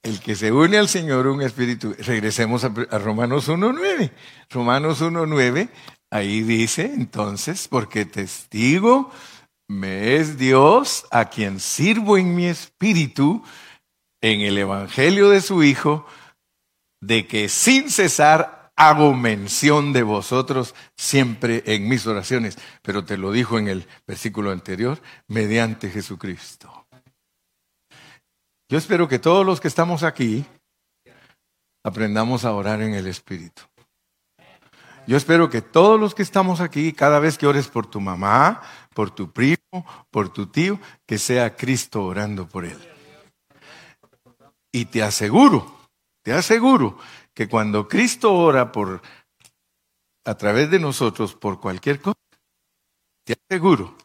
[0.03, 1.95] El que se une al Señor, un espíritu.
[1.99, 4.11] Regresemos a, Romanos 1.9.
[4.49, 5.69] Romanos 1.9,
[6.09, 9.11] ahí dice entonces, porque testigo
[9.67, 13.43] me es Dios a quien sirvo en mi espíritu
[14.21, 16.05] en el Evangelio de su Hijo
[17.01, 23.31] de que sin cesar hago mención de vosotros siempre en mis oraciones, pero te lo
[23.31, 26.87] dijo en el versículo anterior, mediante Jesucristo.
[28.69, 30.45] Yo espero que todos los que estamos aquí
[31.83, 33.63] aprendamos a orar en el Espíritu.
[35.07, 38.61] Yo espero que todos los que estamos aquí, cada vez que ores por tu mamá,
[38.93, 42.90] por tu primo, por tu tío, que sea Cristo orando por él.
[44.71, 45.89] Y te aseguro,
[46.23, 46.97] te aseguro
[47.33, 49.01] que cuando Cristo ora por
[50.23, 52.19] a través de nosotros por cualquier cosa,
[53.25, 53.95] te aseguro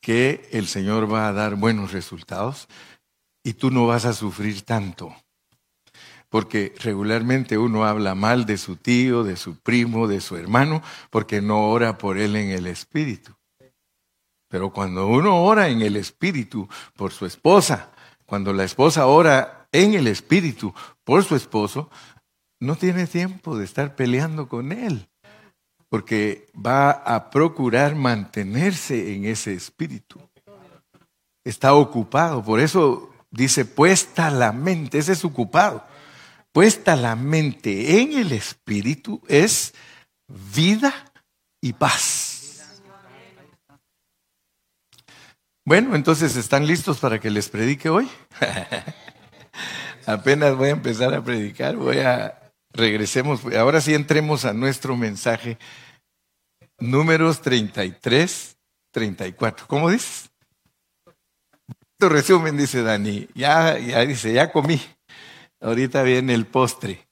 [0.00, 2.68] que el Señor va a dar buenos resultados
[3.42, 5.16] y tú no vas a sufrir tanto.
[6.28, 11.40] Porque regularmente uno habla mal de su tío, de su primo, de su hermano, porque
[11.40, 13.34] no ora por él en el Espíritu.
[14.48, 17.93] Pero cuando uno ora en el Espíritu por su esposa,
[18.26, 20.72] cuando la esposa ora en el Espíritu
[21.04, 21.90] por su esposo,
[22.60, 25.08] no tiene tiempo de estar peleando con él,
[25.88, 30.20] porque va a procurar mantenerse en ese Espíritu.
[31.44, 35.84] Está ocupado, por eso dice puesta la mente, ese es ocupado.
[36.52, 39.74] Puesta la mente en el Espíritu es
[40.28, 41.12] vida
[41.60, 42.33] y paz.
[45.66, 48.06] Bueno, entonces, ¿están listos para que les predique hoy?
[50.06, 55.58] Apenas voy a empezar a predicar, voy a regresemos, ahora sí entremos a nuestro mensaje
[56.78, 58.58] números 33,
[58.92, 59.66] 34.
[59.66, 60.30] ¿Cómo dices?
[61.98, 64.82] Resumen dice Dani, ya, ya dice, ya comí.
[65.62, 67.08] Ahorita viene el postre.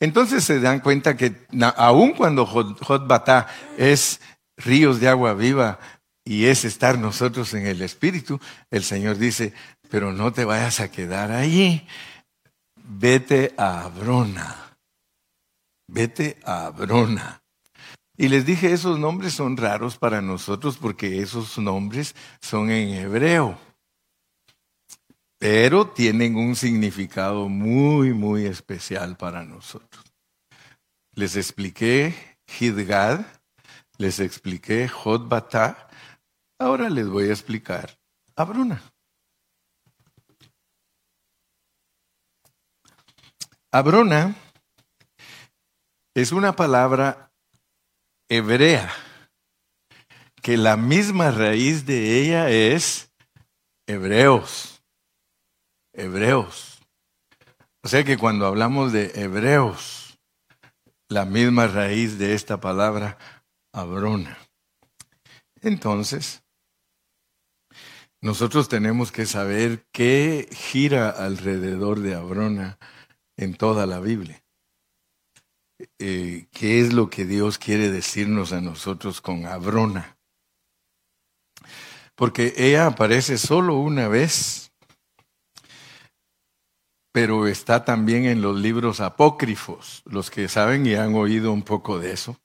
[0.00, 4.22] Entonces se dan cuenta que aun cuando Jotbatá es
[4.56, 5.78] ríos de agua viva,
[6.30, 8.38] y es estar nosotros en el Espíritu,
[8.70, 9.52] el Señor dice,
[9.90, 11.84] pero no te vayas a quedar allí,
[12.76, 14.76] vete a Abrona,
[15.88, 17.42] vete a Abrona.
[18.16, 23.58] Y les dije, esos nombres son raros para nosotros porque esos nombres son en hebreo,
[25.36, 30.04] pero tienen un significado muy, muy especial para nosotros.
[31.12, 32.14] Les expliqué
[32.60, 33.26] Hidgad,
[33.98, 35.89] les expliqué Jotbatá,
[36.60, 37.98] Ahora les voy a explicar
[38.36, 38.82] a Bruna.
[43.72, 44.34] Abrona
[46.14, 47.32] es una palabra
[48.28, 48.92] hebrea,
[50.42, 53.10] que la misma raíz de ella es
[53.86, 54.82] hebreos.
[55.94, 56.78] Hebreos.
[57.82, 60.18] O sea que cuando hablamos de hebreos,
[61.08, 63.16] la misma raíz de esta palabra,
[63.72, 64.36] Abrona.
[65.62, 66.39] Entonces,
[68.22, 72.78] nosotros tenemos que saber qué gira alrededor de Abrona
[73.36, 74.42] en toda la Biblia.
[75.98, 80.18] Eh, ¿Qué es lo que Dios quiere decirnos a nosotros con Abrona?
[82.14, 84.72] Porque ella aparece solo una vez,
[87.12, 90.02] pero está también en los libros apócrifos.
[90.04, 92.36] Los que saben y han oído un poco de eso.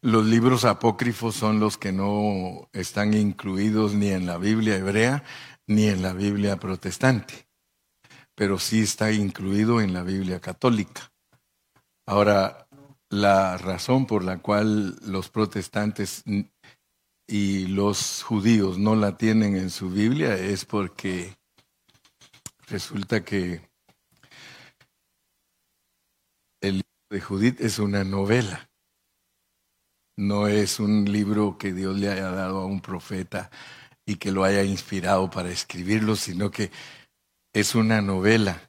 [0.00, 5.24] Los libros apócrifos son los que no están incluidos ni en la Biblia hebrea
[5.66, 7.48] ni en la Biblia protestante,
[8.36, 11.12] pero sí está incluido en la Biblia católica.
[12.06, 12.68] Ahora,
[13.10, 16.22] la razón por la cual los protestantes
[17.26, 21.36] y los judíos no la tienen en su Biblia es porque
[22.68, 23.68] resulta que
[26.60, 28.67] el libro de Judith es una novela
[30.18, 33.50] no es un libro que Dios le haya dado a un profeta
[34.04, 36.72] y que lo haya inspirado para escribirlo, sino que
[37.52, 38.68] es una novela.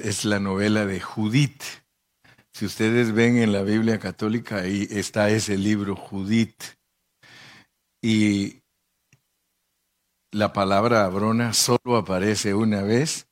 [0.00, 1.64] Es la novela de Judith.
[2.52, 6.62] Si ustedes ven en la Biblia católica, ahí está ese libro Judith.
[8.00, 8.62] Y
[10.30, 13.26] la palabra Abrona solo aparece una vez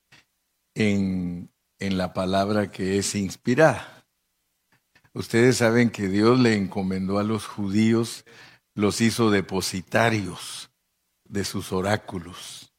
[0.75, 4.00] en, en la palabra que es inspirada.
[5.13, 8.25] Ustedes saben que Dios le encomendó a los judíos,
[8.75, 10.71] los hizo depositarios
[11.25, 12.73] de sus oráculos.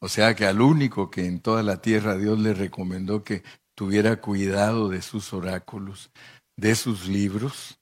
[0.00, 3.42] O sea que al único que en toda la tierra Dios le recomendó que
[3.74, 6.10] tuviera cuidado de sus oráculos,
[6.56, 7.80] de sus libros,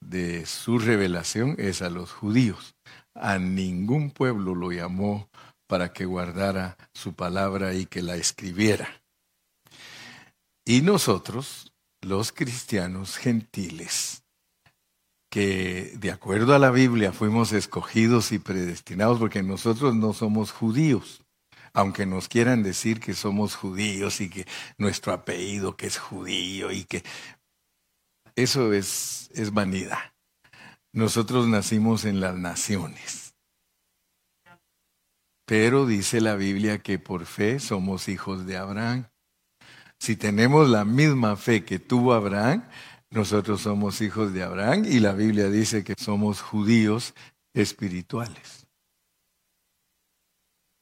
[0.00, 2.76] de su revelación, es a los judíos.
[3.14, 5.30] A ningún pueblo lo llamó
[5.66, 9.02] para que guardara su palabra y que la escribiera.
[10.64, 11.73] Y nosotros,
[12.04, 14.24] los cristianos gentiles
[15.34, 21.24] que de acuerdo a la Biblia fuimos escogidos y predestinados porque nosotros no somos judíos,
[21.72, 24.46] aunque nos quieran decir que somos judíos y que
[24.78, 27.02] nuestro apellido que es judío y que
[28.36, 29.98] eso es, es vanidad.
[30.92, 33.34] Nosotros nacimos en las naciones.
[35.46, 39.08] Pero dice la Biblia que por fe somos hijos de Abraham.
[39.98, 42.64] Si tenemos la misma fe que tuvo Abraham,
[43.10, 47.14] nosotros somos hijos de Abraham y la Biblia dice que somos judíos
[47.54, 48.66] espirituales.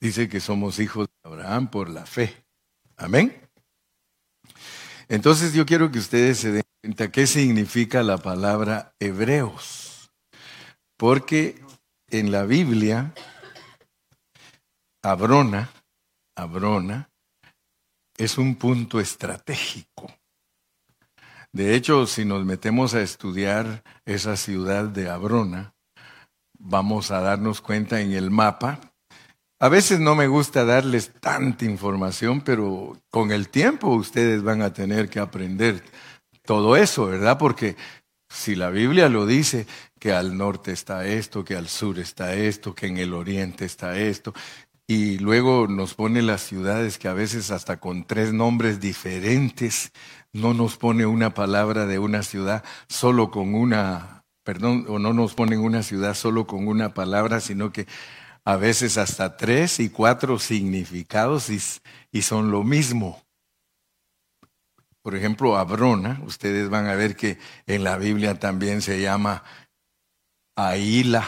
[0.01, 2.45] Dice que somos hijos de Abraham por la fe.
[2.97, 3.49] Amén.
[5.09, 10.11] Entonces yo quiero que ustedes se den cuenta qué significa la palabra hebreos.
[10.97, 11.63] Porque
[12.09, 13.15] en la Biblia,
[15.03, 15.71] Abrona,
[16.35, 17.12] Abrona,
[18.17, 20.13] es un punto estratégico.
[21.53, 25.75] De hecho, si nos metemos a estudiar esa ciudad de Abrona,
[26.59, 28.81] vamos a darnos cuenta en el mapa.
[29.61, 34.73] A veces no me gusta darles tanta información, pero con el tiempo ustedes van a
[34.73, 35.85] tener que aprender
[36.45, 37.39] todo eso, ¿verdad?
[37.39, 37.77] Porque
[38.29, 39.67] si la Biblia lo dice,
[40.01, 43.97] que al norte está esto, que al sur está esto, que en el oriente está
[43.99, 44.35] esto,
[44.93, 49.91] y luego nos pone las ciudades que a veces hasta con tres nombres diferentes
[50.35, 55.33] no nos pone una palabra de una ciudad solo con una, perdón, o no nos
[55.33, 57.87] pone una ciudad solo con una palabra, sino que
[58.45, 61.59] a veces hasta tres y cuatro significados y,
[62.11, 63.23] y son lo mismo.
[65.01, 69.43] Por ejemplo, Abrona, ustedes van a ver que en la Biblia también se llama
[70.55, 71.27] Aila,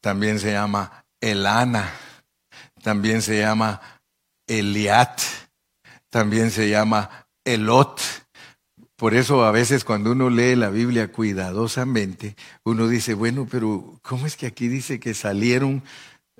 [0.00, 1.92] también se llama Elana,
[2.84, 3.80] también se llama
[4.46, 5.22] Eliat,
[6.10, 7.98] también se llama Elot.
[8.94, 14.26] Por eso a veces cuando uno lee la Biblia cuidadosamente, uno dice, bueno, pero ¿cómo
[14.26, 15.82] es que aquí dice que salieron,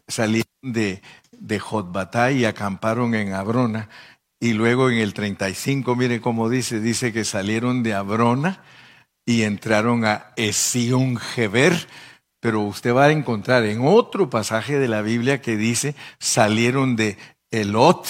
[0.06, 1.00] salieron de,
[1.32, 3.88] de Jotbatá y acamparon en Abrona?
[4.38, 8.62] Y luego en el 35, mire cómo dice, dice que salieron de Abrona
[9.24, 11.88] y entraron a Esión Geber,
[12.44, 17.16] pero usted va a encontrar en otro pasaje de la Biblia que dice salieron de
[17.50, 18.06] Elot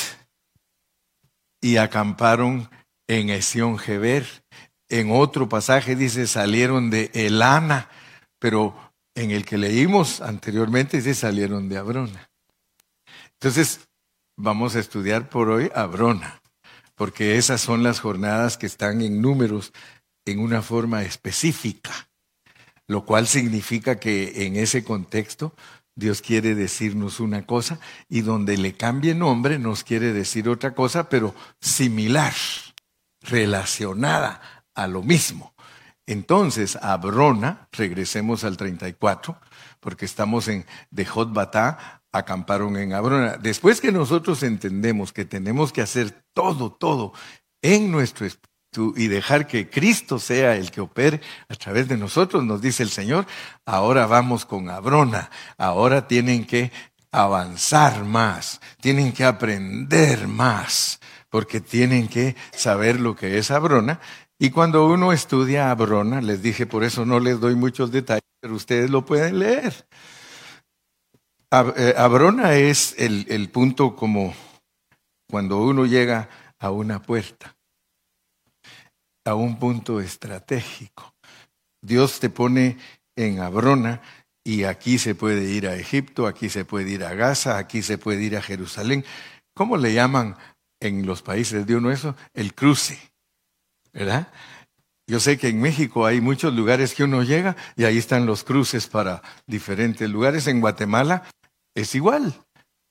[1.61, 2.68] y acamparon
[3.07, 4.26] en Esión Geber.
[4.89, 7.89] En otro pasaje dice salieron de Elana,
[8.41, 8.76] pero
[9.14, 12.28] en el que leímos anteriormente dice salieron de Abrona.
[13.35, 13.87] Entonces,
[14.37, 16.43] vamos a estudiar por hoy Abrona,
[16.97, 19.72] porque esas son las jornadas que están en números
[20.26, 22.09] en una forma específica,
[22.87, 25.55] lo cual significa que en ese contexto
[25.97, 27.78] Dios quiere decirnos una cosa
[28.09, 32.35] y donde le cambie nombre nos quiere decir otra cosa, pero similar
[33.20, 35.55] relacionada a lo mismo.
[36.07, 39.39] Entonces, Abrona, regresemos al 34,
[39.80, 43.37] porque estamos en de Jotbatá, acamparon en Abrona.
[43.39, 47.12] Después que nosotros entendemos que tenemos que hacer todo, todo
[47.62, 48.26] en nuestro
[48.97, 52.91] y dejar que Cristo sea el que opere a través de nosotros, nos dice el
[52.91, 53.27] Señor,
[53.64, 56.72] ahora vamos con Abrona, ahora tienen que
[57.12, 60.99] avanzar más, tienen que aprender más
[61.31, 64.01] porque tienen que saber lo que es Abrona.
[64.39, 68.55] Y cuando uno estudia Abrona, les dije, por eso no les doy muchos detalles, pero
[68.55, 69.87] ustedes lo pueden leer.
[71.51, 74.35] Eh, Abrona es el, el punto como
[75.31, 77.57] cuando uno llega a una puerta,
[79.25, 81.14] a un punto estratégico.
[81.83, 82.79] Dios te pone
[83.16, 84.01] en Abrona
[84.45, 87.99] y aquí se puede ir a Egipto, aquí se puede ir a Gaza, aquí se
[87.99, 89.05] puede ir a Jerusalén.
[89.55, 90.37] ¿Cómo le llaman
[90.81, 92.99] en los países de uno eso, el cruce,
[93.93, 94.29] ¿verdad?
[95.07, 98.43] Yo sé que en México hay muchos lugares que uno llega y ahí están los
[98.43, 100.47] cruces para diferentes lugares.
[100.47, 101.25] En Guatemala
[101.75, 102.35] es igual.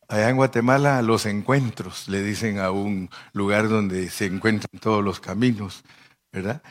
[0.07, 5.19] Allá en Guatemala los encuentros le dicen a un lugar donde se encuentran todos los
[5.19, 5.84] caminos,
[6.34, 6.61] ¿verdad?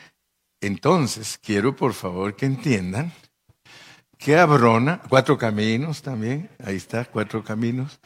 [0.60, 3.12] Entonces, quiero por favor que entiendan
[4.18, 7.98] que Abrona, cuatro caminos también, ahí está, cuatro caminos.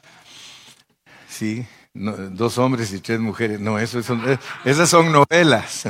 [1.29, 3.61] Sí, dos hombres y tres mujeres.
[3.61, 4.23] No, eso son,
[4.65, 5.85] esas son novelas.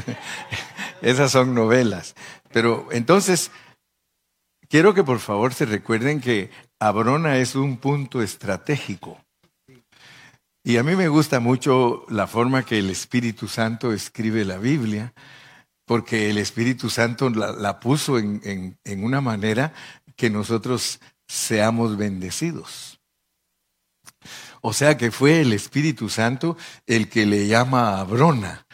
[1.03, 2.15] esas son novelas.
[2.53, 3.51] Pero entonces,
[4.69, 6.51] quiero que por favor se recuerden que
[6.81, 9.21] Abrona es un punto estratégico.
[10.65, 15.15] Y a mí me gusta mucho la forma que el Espíritu Santo escribe la Biblia,
[15.87, 19.73] porque el Espíritu Santo la, puso en una manera
[20.17, 23.01] que nosotros seamos bendecidos.
[24.61, 26.57] O sea que fue el Espíritu Santo
[26.87, 28.67] el que le llama a Brona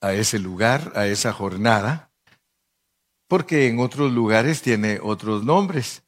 [0.00, 2.10] a ese lugar, a esa jornada.
[3.28, 6.04] porque en otros lugares tiene otros nombres.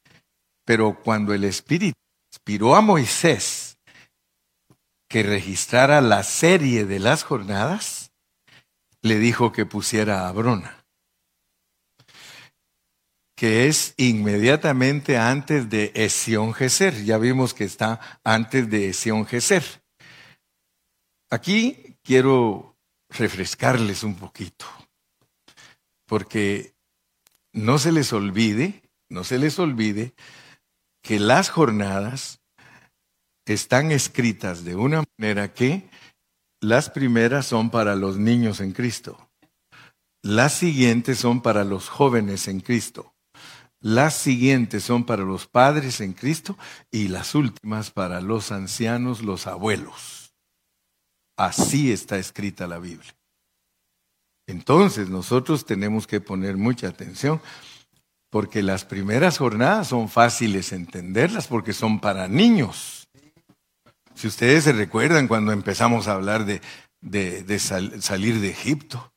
[0.65, 1.97] Pero cuando el Espíritu
[2.31, 3.77] inspiró a Moisés
[5.09, 7.98] que registrara la serie de las jornadas,
[9.01, 10.85] le dijo que pusiera a Abrona,
[13.35, 17.05] que es inmediatamente antes de Esión Geser.
[17.05, 19.63] Ya vimos que está antes de Esión Geser.
[21.29, 22.77] Aquí quiero
[23.09, 24.65] refrescarles un poquito,
[26.05, 26.73] porque
[27.53, 30.13] no se les olvide, no se les olvide
[31.01, 32.41] que las jornadas
[33.45, 35.89] están escritas de una manera que
[36.61, 39.29] las primeras son para los niños en Cristo,
[40.21, 43.13] las siguientes son para los jóvenes en Cristo,
[43.81, 46.57] las siguientes son para los padres en Cristo
[46.91, 50.33] y las últimas para los ancianos, los abuelos.
[51.37, 53.15] Así está escrita la Biblia.
[54.47, 57.41] Entonces nosotros tenemos que poner mucha atención
[58.29, 62.98] porque las primeras jornadas son fáciles entenderlas porque son para niños.
[64.19, 66.59] Si ustedes se recuerdan cuando empezamos a hablar de,
[68.01, 69.13] salir de Egipto,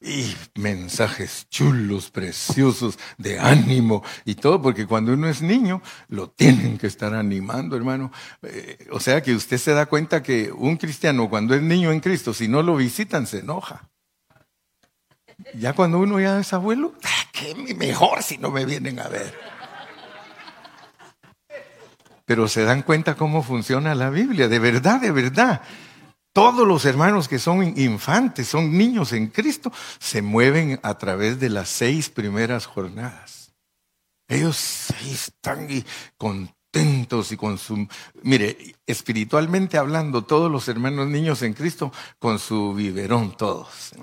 [0.00, 6.78] y mensajes chulos, preciosos, de ánimo y todo, porque cuando uno es niño, lo tienen
[6.78, 8.10] que estar animando, hermano.
[8.40, 12.00] Eh, o sea que usted se da cuenta que un cristiano cuando es niño en
[12.00, 13.90] Cristo, si no lo visitan, se enoja.
[15.56, 19.57] Ya cuando uno ya es abuelo, ah, que mejor si no me vienen a ver.
[22.28, 25.62] Pero se dan cuenta cómo funciona la Biblia, de verdad, de verdad.
[26.34, 31.48] Todos los hermanos que son infantes, son niños en Cristo, se mueven a través de
[31.48, 33.54] las seis primeras jornadas.
[34.28, 35.68] Ellos están
[36.18, 37.88] con y con su...
[38.22, 43.94] Mire, espiritualmente hablando, todos los hermanos niños en Cristo con su biberón, todos.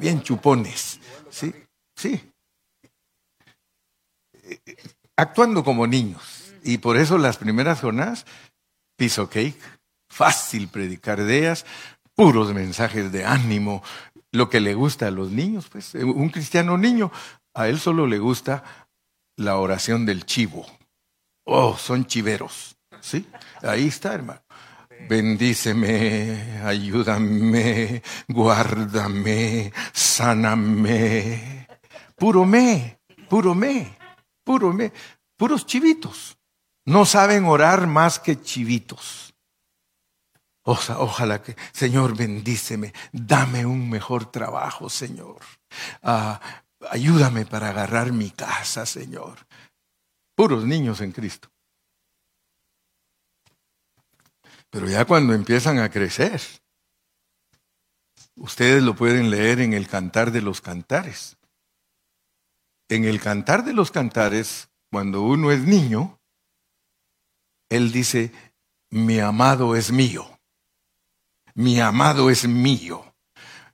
[0.00, 0.98] Bien chupones.
[1.28, 1.54] Sí,
[1.94, 2.32] sí.
[5.18, 6.54] Actuando como niños.
[6.62, 8.24] Y por eso las primeras jornadas,
[8.96, 9.58] piso cake,
[10.08, 11.66] fácil predicar ideas,
[12.14, 13.82] puros mensajes de ánimo,
[14.30, 17.10] lo que le gusta a los niños, pues un cristiano niño,
[17.52, 18.62] a él solo le gusta
[19.36, 20.64] la oración del chivo.
[21.44, 22.76] Oh, son chiveros.
[23.00, 23.26] ¿Sí?
[23.62, 24.42] Ahí está, hermano.
[25.08, 31.66] Bendíceme, ayúdame, guárdame, sáname.
[32.14, 33.97] Puro me, puro me,
[35.36, 36.38] Puros chivitos.
[36.84, 39.34] No saben orar más que chivitos.
[40.62, 45.38] Ojalá que, Señor, bendíceme, dame un mejor trabajo, Señor.
[46.02, 46.40] Ah,
[46.90, 49.38] Ayúdame para agarrar mi casa, Señor.
[50.34, 51.50] Puros niños en Cristo.
[54.70, 56.40] Pero ya cuando empiezan a crecer,
[58.36, 61.36] ustedes lo pueden leer en el Cantar de los Cantares.
[62.88, 66.18] En el Cantar de los Cantares, cuando uno es niño,
[67.68, 68.32] él dice,
[68.90, 70.26] mi amado es mío.
[71.54, 73.04] Mi amado es mío.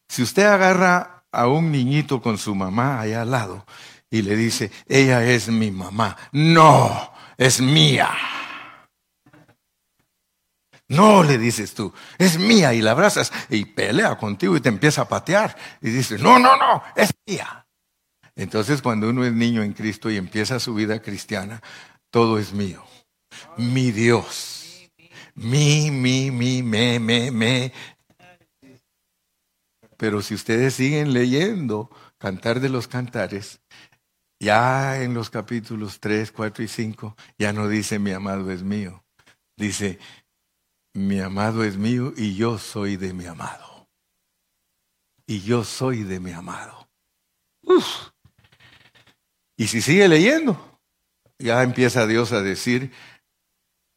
[0.09, 3.67] Si usted agarra a un niñito con su mamá allá al lado
[4.11, 6.17] y le dice, ella es mi mamá.
[6.33, 8.11] No, es mía.
[10.89, 15.03] No, le dices tú, es mía y la abrazas y pelea contigo y te empieza
[15.03, 17.64] a patear y dice, no, no, no, es mía.
[18.37, 21.63] Entonces cuando uno es niño en Cristo y empieza su vida cristiana,
[22.11, 22.85] todo es mío.
[23.57, 24.91] Mi Dios.
[25.35, 27.73] Mi, mi, mi, me, me, me,
[29.97, 33.61] pero si ustedes siguen leyendo Cantar de los Cantares,
[34.41, 39.05] ya en los capítulos 3, 4 y 5, ya no dice mi amado es mío.
[39.57, 39.99] Dice,
[40.93, 43.89] mi amado es mío y yo soy de mi amado.
[45.27, 46.91] Y yo soy de mi amado.
[49.57, 50.81] Y si sigue leyendo,
[51.39, 52.93] ya empieza Dios a decir,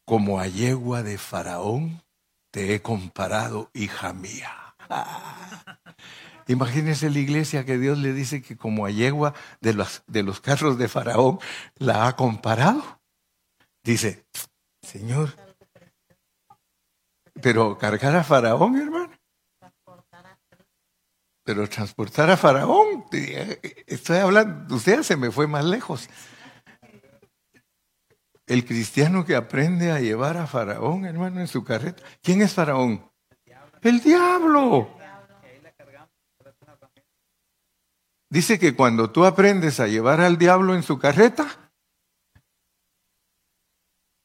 [0.06, 2.02] como a yegua de Faraón
[2.50, 4.74] te he comparado, hija mía.
[6.46, 10.40] Imagínense la iglesia que Dios le dice que como a yegua de los, de los
[10.40, 11.38] carros de Faraón
[11.76, 13.00] la ha comparado.
[13.84, 14.24] Dice,
[14.82, 15.36] Señor,
[17.42, 19.07] pero cargar a Faraón, hermano.
[21.48, 23.06] Pero transportar a Faraón,
[23.86, 26.06] estoy hablando, usted se me fue más lejos.
[28.46, 32.02] El cristiano que aprende a llevar a Faraón, hermano, en su carreta.
[32.22, 33.10] ¿Quién es Faraón?
[33.80, 34.94] El diablo.
[38.28, 41.72] Dice que cuando tú aprendes a llevar al diablo en su carreta,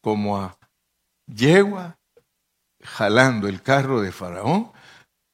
[0.02, 0.58] como a
[1.28, 1.98] yegua
[2.82, 4.74] jalando el carro de Faraón,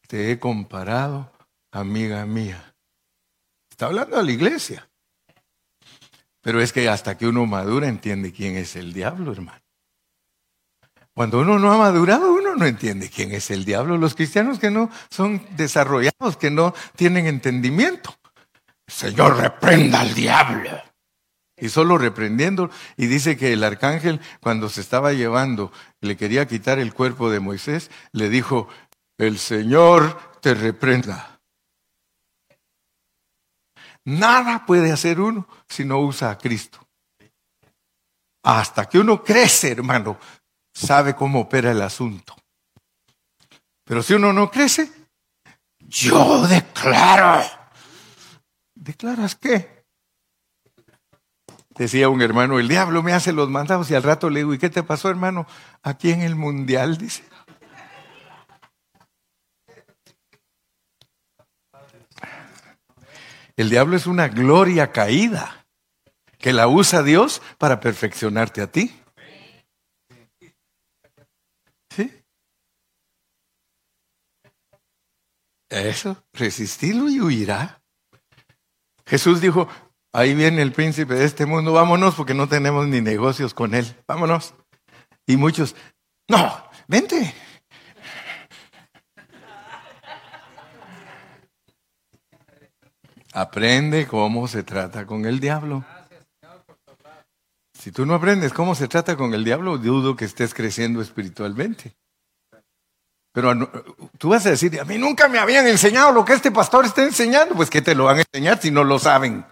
[0.07, 1.38] te he comparado,
[1.71, 2.69] amiga mía,
[3.79, 4.89] Está hablando a la iglesia.
[6.41, 9.61] Pero es que hasta que uno madura entiende quién es el diablo, hermano.
[11.13, 13.97] Cuando uno no ha madurado, uno no entiende quién es el diablo.
[13.97, 18.13] Los cristianos que no son desarrollados, que no tienen entendimiento.
[18.85, 20.71] Señor, reprenda al diablo.
[21.55, 26.79] Y solo reprendiendo, y dice que el arcángel, cuando se estaba llevando, le quería quitar
[26.79, 28.67] el cuerpo de Moisés, le dijo,
[29.17, 31.38] el Señor te reprenda.
[34.05, 36.79] Nada puede hacer uno si no usa a Cristo.
[38.43, 40.17] Hasta que uno crece, hermano,
[40.73, 42.35] sabe cómo opera el asunto.
[43.83, 44.91] Pero si uno no crece,
[45.79, 47.43] yo declaro.
[48.75, 49.85] ¿Declaras qué?
[51.75, 54.57] Decía un hermano, el diablo me hace los mandados y al rato le digo, ¿y
[54.59, 55.47] qué te pasó, hermano?
[55.81, 57.23] Aquí en el mundial, dice.
[63.59, 65.65] El diablo es una gloria caída
[66.37, 68.97] que la usa Dios para perfeccionarte a ti.
[71.93, 72.23] ¿Sí?
[75.67, 77.81] Eso, resistirlo y huirá.
[79.05, 79.67] Jesús dijo,
[80.13, 83.93] ahí viene el príncipe de este mundo, vámonos porque no tenemos ni negocios con él,
[84.07, 84.53] vámonos.
[85.27, 85.75] Y muchos,
[86.29, 87.35] no, vente.
[93.33, 95.85] Aprende cómo se trata con el diablo.
[97.73, 101.95] Si tú no aprendes cómo se trata con el diablo, dudo que estés creciendo espiritualmente.
[103.31, 103.53] Pero
[104.17, 107.03] tú vas a decir, a mí nunca me habían enseñado lo que este pastor está
[107.03, 107.55] enseñando.
[107.55, 109.45] Pues que te lo van a enseñar si no lo saben.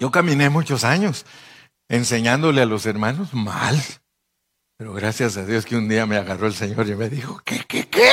[0.00, 1.24] Yo caminé muchos años
[1.88, 3.80] enseñándole a los hermanos mal.
[4.76, 7.64] Pero gracias a Dios que un día me agarró el Señor y me dijo, ¿qué,
[7.66, 8.12] qué, qué?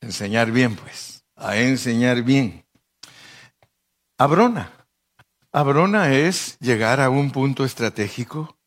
[0.00, 2.64] Enseñar bien, pues, a enseñar bien.
[4.18, 4.72] Abrona.
[5.52, 8.58] Abrona es llegar a un punto estratégico.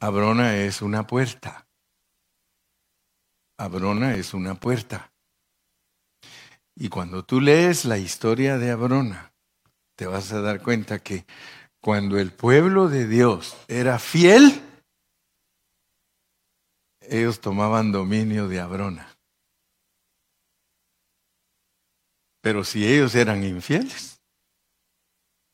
[0.00, 1.66] Abrona es una puerta.
[3.58, 5.12] Abrona es una puerta.
[6.74, 9.32] Y cuando tú lees la historia de Abrona,
[9.96, 11.26] te vas a dar cuenta que
[11.80, 14.62] cuando el pueblo de Dios era fiel,
[17.00, 19.11] ellos tomaban dominio de Abrona.
[22.42, 24.20] Pero si ellos eran infieles,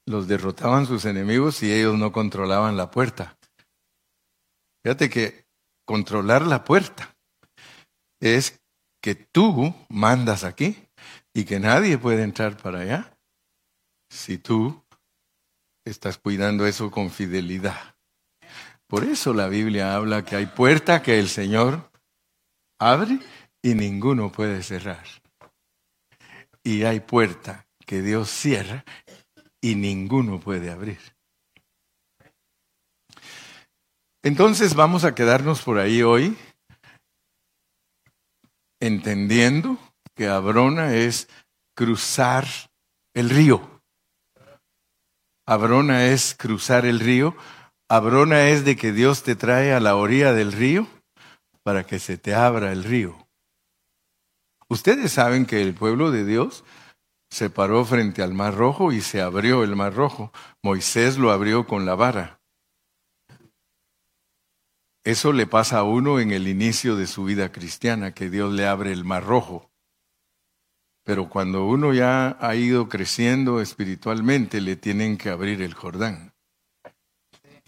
[0.06, 3.38] los derrotaban sus enemigos y ellos no controlaban la puerta.
[4.82, 5.46] Fíjate que
[5.86, 7.14] controlar la puerta
[8.20, 8.60] es
[9.02, 10.88] que tú mandas aquí
[11.34, 13.18] y que nadie puede entrar para allá
[14.10, 14.82] si tú
[15.84, 17.96] estás cuidando eso con fidelidad.
[18.86, 21.90] Por eso la Biblia habla que hay puerta que el Señor
[22.80, 23.18] abre
[23.60, 25.04] y ninguno puede cerrar
[26.68, 28.84] y hay puerta que Dios cierra
[29.62, 31.00] y ninguno puede abrir.
[34.22, 36.36] Entonces vamos a quedarnos por ahí hoy
[38.80, 39.78] entendiendo
[40.14, 41.30] que Abrona es
[41.74, 42.46] cruzar
[43.14, 43.80] el río.
[45.46, 47.34] Abrona es cruzar el río.
[47.88, 50.86] Abrona es de que Dios te trae a la orilla del río
[51.62, 53.27] para que se te abra el río.
[54.70, 56.64] Ustedes saben que el pueblo de Dios
[57.30, 60.32] se paró frente al mar rojo y se abrió el mar rojo.
[60.62, 62.40] Moisés lo abrió con la vara.
[65.04, 68.66] Eso le pasa a uno en el inicio de su vida cristiana, que Dios le
[68.66, 69.70] abre el mar rojo.
[71.02, 76.34] Pero cuando uno ya ha ido creciendo espiritualmente, le tienen que abrir el Jordán.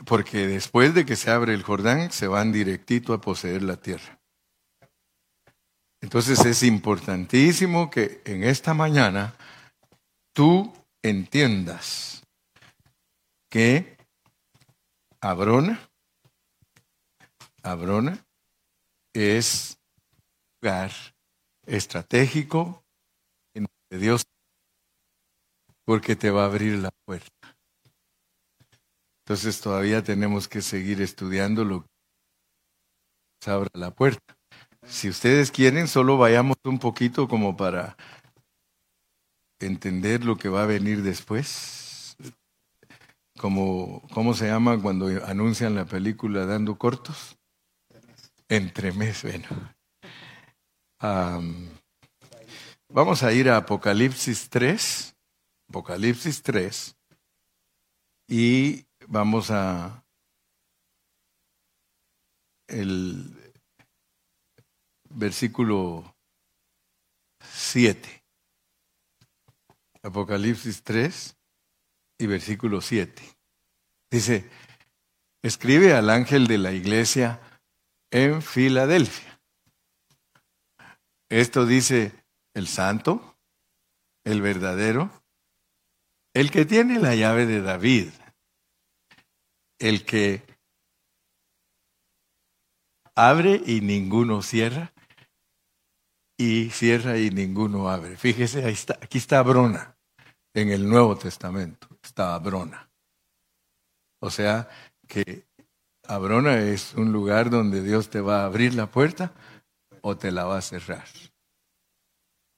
[0.05, 4.20] Porque después de que se abre el Jordán, se van directito a poseer la tierra.
[6.01, 9.35] Entonces es importantísimo que en esta mañana
[10.33, 10.73] tú
[11.03, 12.23] entiendas
[13.51, 13.97] que
[15.21, 15.79] Abrona,
[17.63, 18.25] Abrona
[19.13, 19.79] es
[20.63, 20.91] lugar
[21.67, 22.83] estratégico
[23.55, 24.25] en de Dios
[25.85, 27.57] porque te va a abrir la puerta.
[29.25, 31.89] Entonces todavía tenemos que seguir estudiando lo que
[33.43, 34.40] se abra la puerta.
[34.87, 37.97] Si ustedes quieren, solo vayamos un poquito como para
[39.61, 42.17] entender lo que va a venir después.
[43.39, 47.39] Como, ¿Cómo se llama cuando anuncian la película dando cortos?
[48.49, 49.49] Entremés, bueno.
[52.89, 55.17] vamos a ir a Apocalipsis 3,
[55.69, 56.97] Apocalipsis 3,
[58.29, 60.05] y vamos a
[62.67, 63.40] el
[65.11, 66.17] versículo
[67.43, 68.25] 7.
[70.03, 71.37] Apocalipsis 3
[72.19, 73.23] y versículo 7.
[74.11, 74.49] Dice,
[75.43, 77.41] escribe al ángel de la iglesia
[78.11, 79.41] en Filadelfia.
[81.29, 82.13] Esto dice
[82.55, 83.37] el santo,
[84.25, 85.11] el verdadero,
[86.35, 88.09] el que tiene la llave de David,
[89.79, 90.43] el que
[93.15, 94.93] abre y ninguno cierra,
[96.41, 98.17] y cierra y ninguno abre.
[98.17, 99.99] Fíjese, ahí está, aquí está Abrona,
[100.55, 102.91] en el Nuevo Testamento, está Abrona.
[104.23, 104.67] O sea
[105.07, 105.47] que
[106.09, 109.35] Abrona es un lugar donde Dios te va a abrir la puerta
[110.01, 111.05] o te la va a cerrar.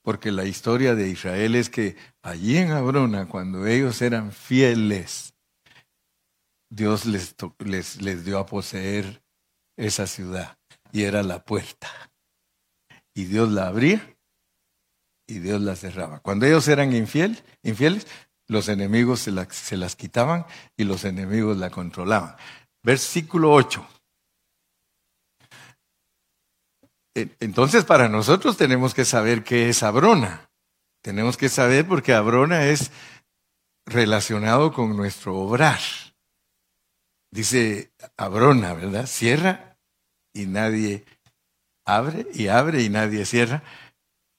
[0.05, 5.35] Porque la historia de Israel es que allí en Abrona, cuando ellos eran fieles,
[6.71, 9.25] Dios les, les, les dio a poseer
[9.77, 10.57] esa ciudad
[10.93, 12.12] y era la puerta
[13.15, 14.17] y Dios la abría
[15.27, 16.21] y Dios la cerraba.
[16.21, 18.07] Cuando ellos eran infiel, infieles,
[18.49, 20.47] los enemigos se, se las quitaban
[20.77, 22.37] y los enemigos la controlaban.
[22.83, 23.87] Versículo 8.
[27.15, 30.51] Entonces, para nosotros tenemos que saber qué es Abrona.
[31.03, 32.91] Tenemos que saber porque Abrona es
[33.87, 35.81] relacionado con nuestro obrar.
[37.31, 39.07] Dice Abrona, ¿verdad?
[39.07, 39.79] Cierra
[40.33, 41.05] y nadie
[41.85, 43.63] abre y abre y nadie cierra.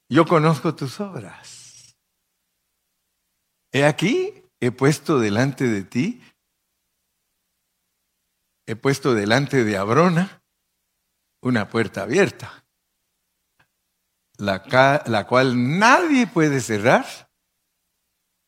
[0.08, 1.96] Yo conozco tus obras.
[3.72, 6.22] He aquí, he puesto delante de ti,
[8.66, 10.42] he puesto delante de Abrona
[11.42, 12.64] una puerta abierta,
[14.38, 17.04] la, la cual nadie puede cerrar,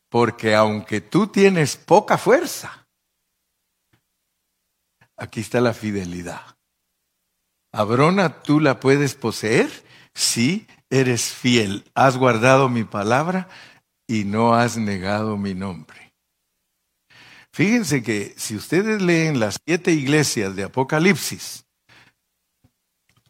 [0.09, 2.87] porque aunque tú tienes poca fuerza,
[5.17, 6.56] aquí está la fidelidad.
[7.71, 9.69] Abrona, tú la puedes poseer
[10.13, 11.83] si eres fiel.
[11.93, 13.49] Has guardado mi palabra
[14.07, 16.13] y no has negado mi nombre.
[17.51, 21.65] Fíjense que si ustedes leen las siete iglesias de Apocalipsis,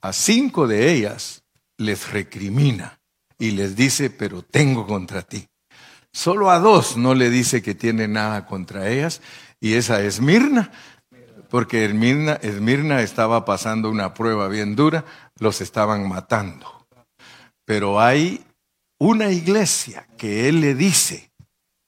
[0.01, 1.43] a cinco de ellas
[1.77, 2.99] les recrimina
[3.39, 5.47] y les dice, pero tengo contra ti.
[6.11, 9.21] Solo a dos no le dice que tiene nada contra ellas,
[9.59, 10.71] y esa es Mirna
[11.49, 15.05] porque Esmirna, estaba pasando una prueba bien dura,
[15.39, 16.87] los estaban matando.
[17.65, 18.45] Pero hay
[18.99, 21.31] una iglesia que él le dice,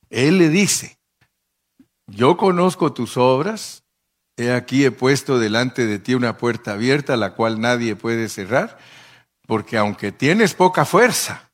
[0.10, 0.98] él le dice,
[2.08, 3.84] yo conozco tus obras,
[4.38, 8.78] he aquí he puesto delante de ti una puerta abierta, la cual nadie puede cerrar,
[9.48, 11.52] porque aunque tienes poca fuerza,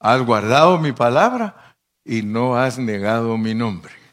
[0.00, 4.03] has guardado mi palabra y no has negado mi nombre.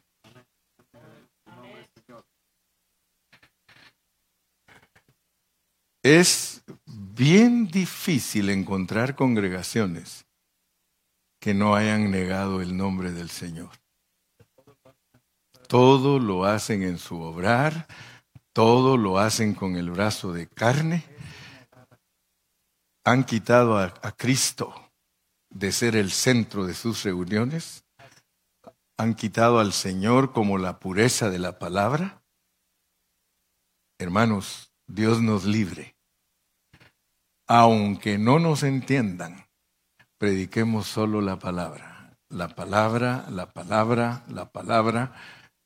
[6.03, 10.25] Es bien difícil encontrar congregaciones
[11.39, 13.69] que no hayan negado el nombre del Señor.
[15.67, 17.87] Todo lo hacen en su obrar,
[18.51, 21.05] todo lo hacen con el brazo de carne.
[23.03, 24.91] Han quitado a, Cristo
[25.49, 27.85] de ser el centro de sus reuniones.
[28.97, 32.23] Han quitado al Señor como la pureza de la palabra.
[33.97, 35.95] Hermanos, Dios nos libre.
[37.47, 39.45] Aunque no nos entiendan,
[40.17, 42.17] prediquemos solo la palabra.
[42.29, 45.13] La palabra, la palabra, la palabra.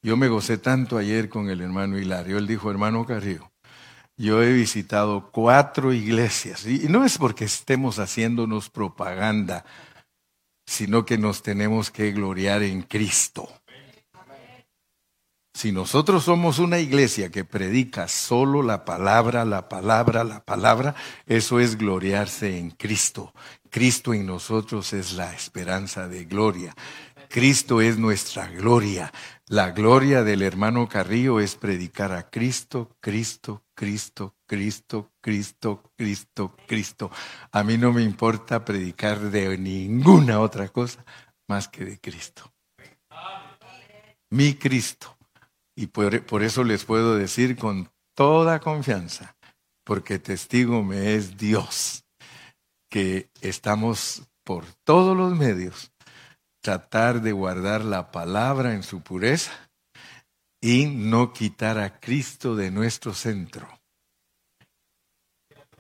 [0.04, 2.38] Yo me gocé tanto ayer con el hermano Hilario.
[2.38, 3.52] Él dijo, hermano Carrillo,
[4.16, 6.66] yo he visitado cuatro iglesias.
[6.68, 9.66] Y no es porque estemos haciéndonos propaganda,
[10.68, 13.50] sino que nos tenemos que gloriar en Cristo.
[15.56, 20.96] Si nosotros somos una iglesia que predica solo la palabra, la palabra, la palabra,
[21.28, 23.34] eso es gloriarse en Cristo.
[23.70, 26.76] Cristo en nosotros es la esperanza de gloria.
[27.30, 29.14] Cristo es nuestra gloria.
[29.48, 37.12] La gloria del hermano Carrillo es predicar a Cristo, Cristo, Cristo, Cristo, Cristo, Cristo, Cristo.
[37.54, 41.06] A mí no me importa predicar de ninguna otra cosa
[41.48, 42.52] más que de Cristo.
[44.30, 45.15] Mi Cristo.
[45.76, 49.36] Y por, eso les puedo decir con toda confianza,
[49.84, 52.06] porque testigo me es Dios,
[52.90, 55.92] que estamos por todos los medios
[56.62, 59.52] tratar de guardar la palabra en su pureza
[60.62, 63.68] y no quitar a Cristo de nuestro centro.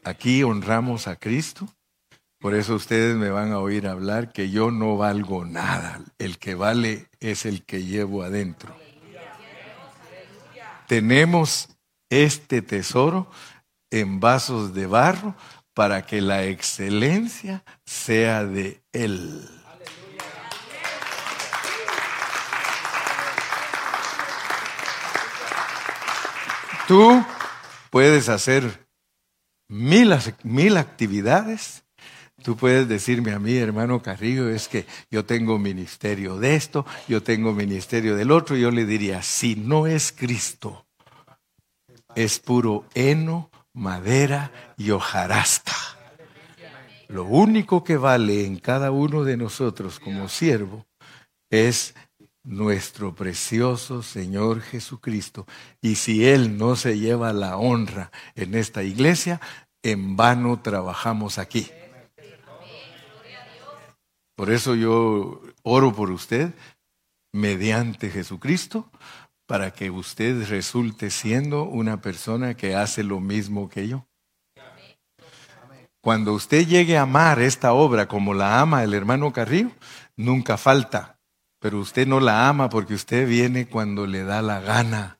[0.03, 1.67] Aquí honramos a Cristo,
[2.39, 6.53] por eso ustedes me van a oír hablar que yo no valgo nada, el que
[6.53, 8.84] vale es el que llevo adentro
[10.87, 11.69] tenemos
[12.09, 13.29] este tesoro
[13.91, 15.35] en vasos de barro
[15.73, 19.49] para que la excelencia sea de Él.
[26.87, 27.25] Tú
[27.89, 28.87] puedes hacer
[29.67, 30.11] mil,
[30.77, 31.84] actividades.
[32.45, 37.23] Tú puedes decirme a mí, hermano Carrillo, es que yo tengo ministerio de esto, yo
[37.23, 38.55] tengo ministerio del otro.
[38.55, 40.85] Yo le diría, si no es Cristo,
[42.13, 45.73] es puro heno, madera y hojarasca.
[47.07, 50.85] Lo único que vale en cada uno de nosotros como siervo
[51.49, 51.95] es
[52.43, 55.47] nuestro precioso Señor Jesucristo.
[55.81, 59.41] Y si Él no se lleva la honra en esta iglesia,
[59.81, 61.71] en vano trabajamos aquí.
[64.35, 66.53] Por eso yo oro por usted
[67.33, 68.89] mediante Jesucristo,
[69.47, 74.07] para que usted resulte siendo una persona que hace lo mismo que yo.
[76.01, 79.71] Cuando usted llegue a amar esta obra como la ama el hermano Carrillo,
[80.15, 81.15] nunca falta
[81.65, 85.17] pero usted no la ama porque usted viene cuando le da la gana.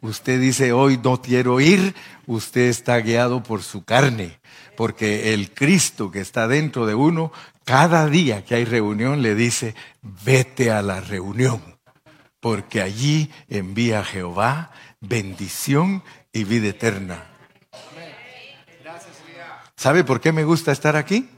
[0.00, 1.96] Usted dice, hoy no quiero ir,
[2.28, 4.38] usted está guiado por su carne,
[4.78, 7.32] porque el Cristo que está dentro de uno,
[7.64, 11.80] cada día que hay reunión le dice, vete a la reunión,
[12.38, 14.70] porque allí envía Jehová
[15.00, 17.26] bendición y vida eterna.
[19.76, 21.28] ¿Sabe por qué me gusta estar aquí?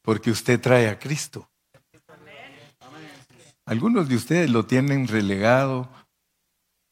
[0.00, 1.50] Porque usted trae a Cristo.
[3.66, 5.90] Algunos de ustedes lo tienen relegado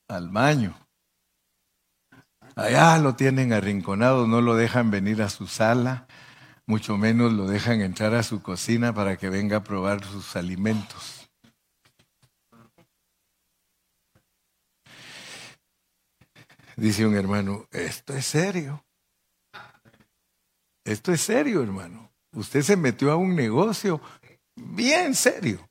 [0.08, 0.74] al baño.
[2.54, 6.06] Allá lo tienen arrinconado, no lo dejan venir a su sala,
[6.66, 11.30] mucho menos lo dejan entrar a su cocina para que venga a probar sus alimentos.
[16.76, 18.84] Dice un hermano, esto es serio.
[20.84, 22.10] Esto es serio, hermano.
[22.34, 24.00] Usted se metió a un negocio
[24.56, 25.68] bien serio.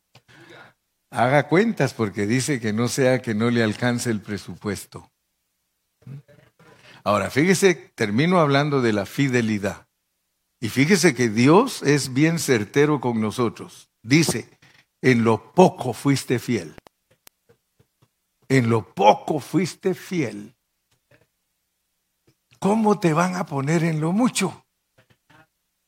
[1.11, 5.10] Haga cuentas porque dice que no sea que no le alcance el presupuesto.
[7.03, 9.87] Ahora, fíjese, termino hablando de la fidelidad.
[10.59, 13.89] Y fíjese que Dios es bien certero con nosotros.
[14.03, 14.47] Dice,
[15.01, 16.75] en lo poco fuiste fiel.
[18.47, 20.53] En lo poco fuiste fiel.
[22.59, 24.65] ¿Cómo te van a poner en lo mucho?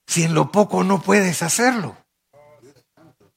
[0.08, 1.96] Si en lo poco no puedes hacerlo.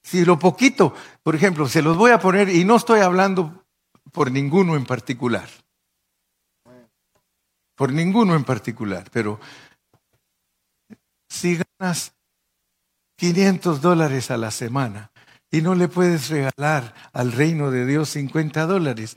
[0.01, 3.65] Si lo poquito, por ejemplo, se los voy a poner y no estoy hablando
[4.11, 5.47] por ninguno en particular.
[7.77, 9.39] Por ninguno en particular, pero
[11.29, 12.13] si ganas
[13.17, 15.11] 500 dólares a la semana
[15.51, 19.15] y no le puedes regalar al reino de Dios 50 dólares,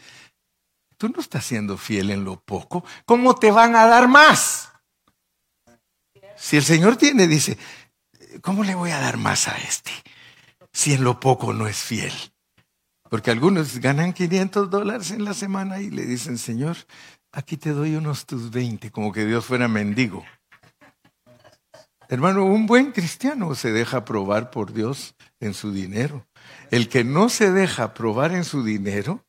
[0.98, 2.84] tú no estás siendo fiel en lo poco.
[3.06, 4.70] ¿Cómo te van a dar más?
[6.36, 7.56] Si el Señor tiene, dice,
[8.42, 9.90] ¿cómo le voy a dar más a este?
[10.72, 12.12] si en lo poco no es fiel?
[13.08, 16.76] Porque algunos ganan 500 dólares en la semana y le dicen, Señor,
[17.32, 20.24] aquí te doy unos tus 20, como que Dios fuera mendigo.
[22.08, 26.26] Hermano, un buen cristiano se deja probar por Dios en su dinero.
[26.70, 29.24] El que no se deja probar en su dinero,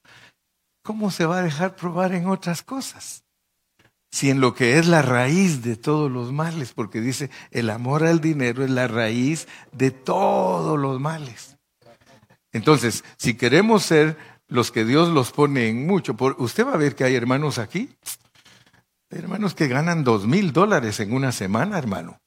[0.83, 3.23] ¿cómo se va a dejar probar en otras cosas?
[4.11, 8.03] si en lo que es la raíz de todos los males, porque dice, el amor
[8.03, 11.57] al dinero es la raíz de todos los males.
[12.51, 14.17] Entonces, si queremos ser
[14.51, 17.95] los que Dios los pone en mucho, usted va a ver que hay hermanos aquí,
[19.09, 22.19] hermanos que ganan dos mil dólares en una semana, hermano.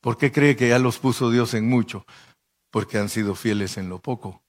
[0.00, 2.06] ¿Por qué cree que ya los puso Dios en mucho?
[2.70, 4.42] Porque han sido fieles en lo poco.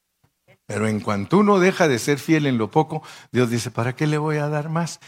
[0.66, 3.04] Pero en cuanto uno deja de ser fiel en lo poco,
[3.34, 5.02] Dios dice, ¿para qué le voy a dar más?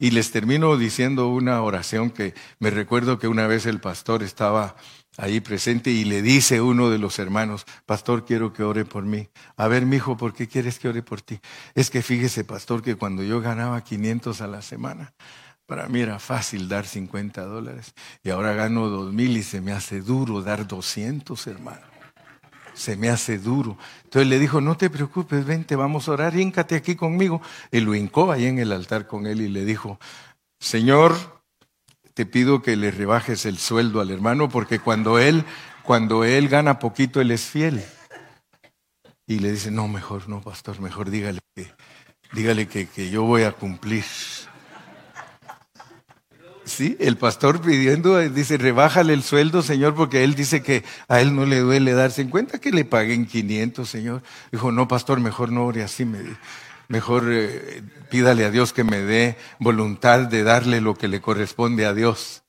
[0.00, 4.74] Y les termino diciendo una oración que me recuerdo que una vez el pastor estaba
[5.18, 9.28] ahí presente y le dice uno de los hermanos, pastor, quiero que ore por mí.
[9.56, 11.40] A ver, mijo, ¿por qué quieres que ore por ti?
[11.74, 15.12] Es que fíjese, pastor, que cuando yo ganaba 500 a la semana,
[15.66, 17.92] para mí era fácil dar 50 dólares
[18.22, 21.98] y ahora gano 2 mil y se me hace duro dar 200, hermano
[22.78, 23.76] se me hace duro.
[24.04, 27.42] Entonces le dijo, no te preocupes, vente, vamos a orar, híncate aquí conmigo.
[27.72, 29.98] Y lo hincó ahí en el altar con él y le dijo,
[30.60, 31.37] Señor,
[32.18, 35.44] te pido que le rebajes el sueldo al hermano porque cuando él,
[35.84, 37.80] cuando él gana poquito, él es fiel.
[39.28, 41.70] Y le dice, no, mejor no, pastor, mejor dígale que,
[42.32, 44.02] dígale que, que yo voy a cumplir.
[46.64, 51.36] Sí, el pastor pidiendo, dice, rebájale el sueldo, Señor, porque él dice que a él
[51.36, 54.24] no le duele darse en cuenta que le paguen 500, Señor.
[54.50, 56.04] Dijo, no, pastor, mejor no ore así.
[56.04, 56.18] Me
[56.88, 61.84] Mejor eh, pídale a Dios que me dé voluntad de darle lo que le corresponde
[61.84, 62.42] a Dios.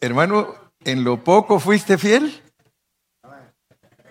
[0.00, 0.54] Hermano,
[0.84, 2.42] ¿en lo poco fuiste fiel?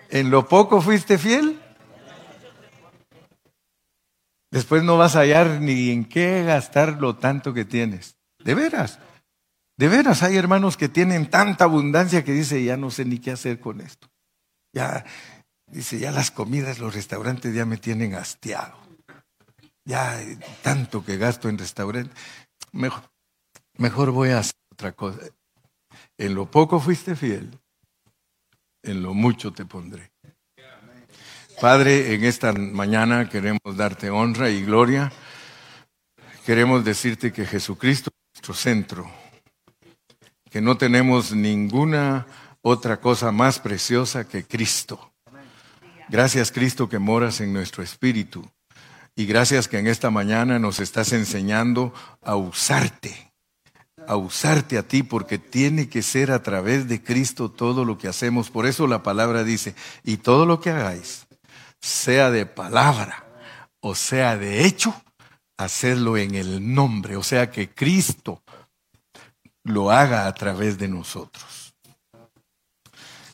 [0.08, 1.60] ¿En lo poco fuiste fiel?
[4.50, 8.16] Después no vas a hallar ni en qué gastar lo tanto que tienes.
[8.42, 8.98] De veras.
[9.76, 13.30] De veras hay hermanos que tienen tanta abundancia que dice, ya no sé ni qué
[13.30, 14.08] hacer con esto.
[14.72, 15.04] Ya,
[15.70, 18.76] dice, ya las comidas, los restaurantes ya me tienen hastiado.
[19.84, 20.20] Ya
[20.62, 22.14] tanto que gasto en restaurantes.
[22.72, 23.02] Mejor,
[23.76, 25.20] mejor voy a hacer otra cosa.
[26.18, 27.58] En lo poco fuiste fiel,
[28.82, 30.10] en lo mucho te pondré.
[31.60, 35.12] Padre, en esta mañana queremos darte honra y gloria.
[36.46, 39.10] Queremos decirte que Jesucristo es nuestro centro,
[40.50, 42.26] que no tenemos ninguna
[42.62, 45.09] otra cosa más preciosa que Cristo.
[46.10, 48.44] Gracias Cristo que moras en nuestro espíritu
[49.14, 53.32] y gracias que en esta mañana nos estás enseñando a usarte,
[54.06, 58.08] a usarte a ti porque tiene que ser a través de Cristo todo lo que
[58.08, 58.50] hacemos.
[58.50, 61.26] Por eso la palabra dice, y todo lo que hagáis
[61.80, 63.24] sea de palabra
[63.80, 64.94] o sea de hecho,
[65.56, 68.42] hacerlo en el nombre, o sea que Cristo
[69.64, 71.74] lo haga a través de nosotros.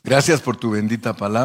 [0.05, 1.45] Gracias por tu bendita palabra.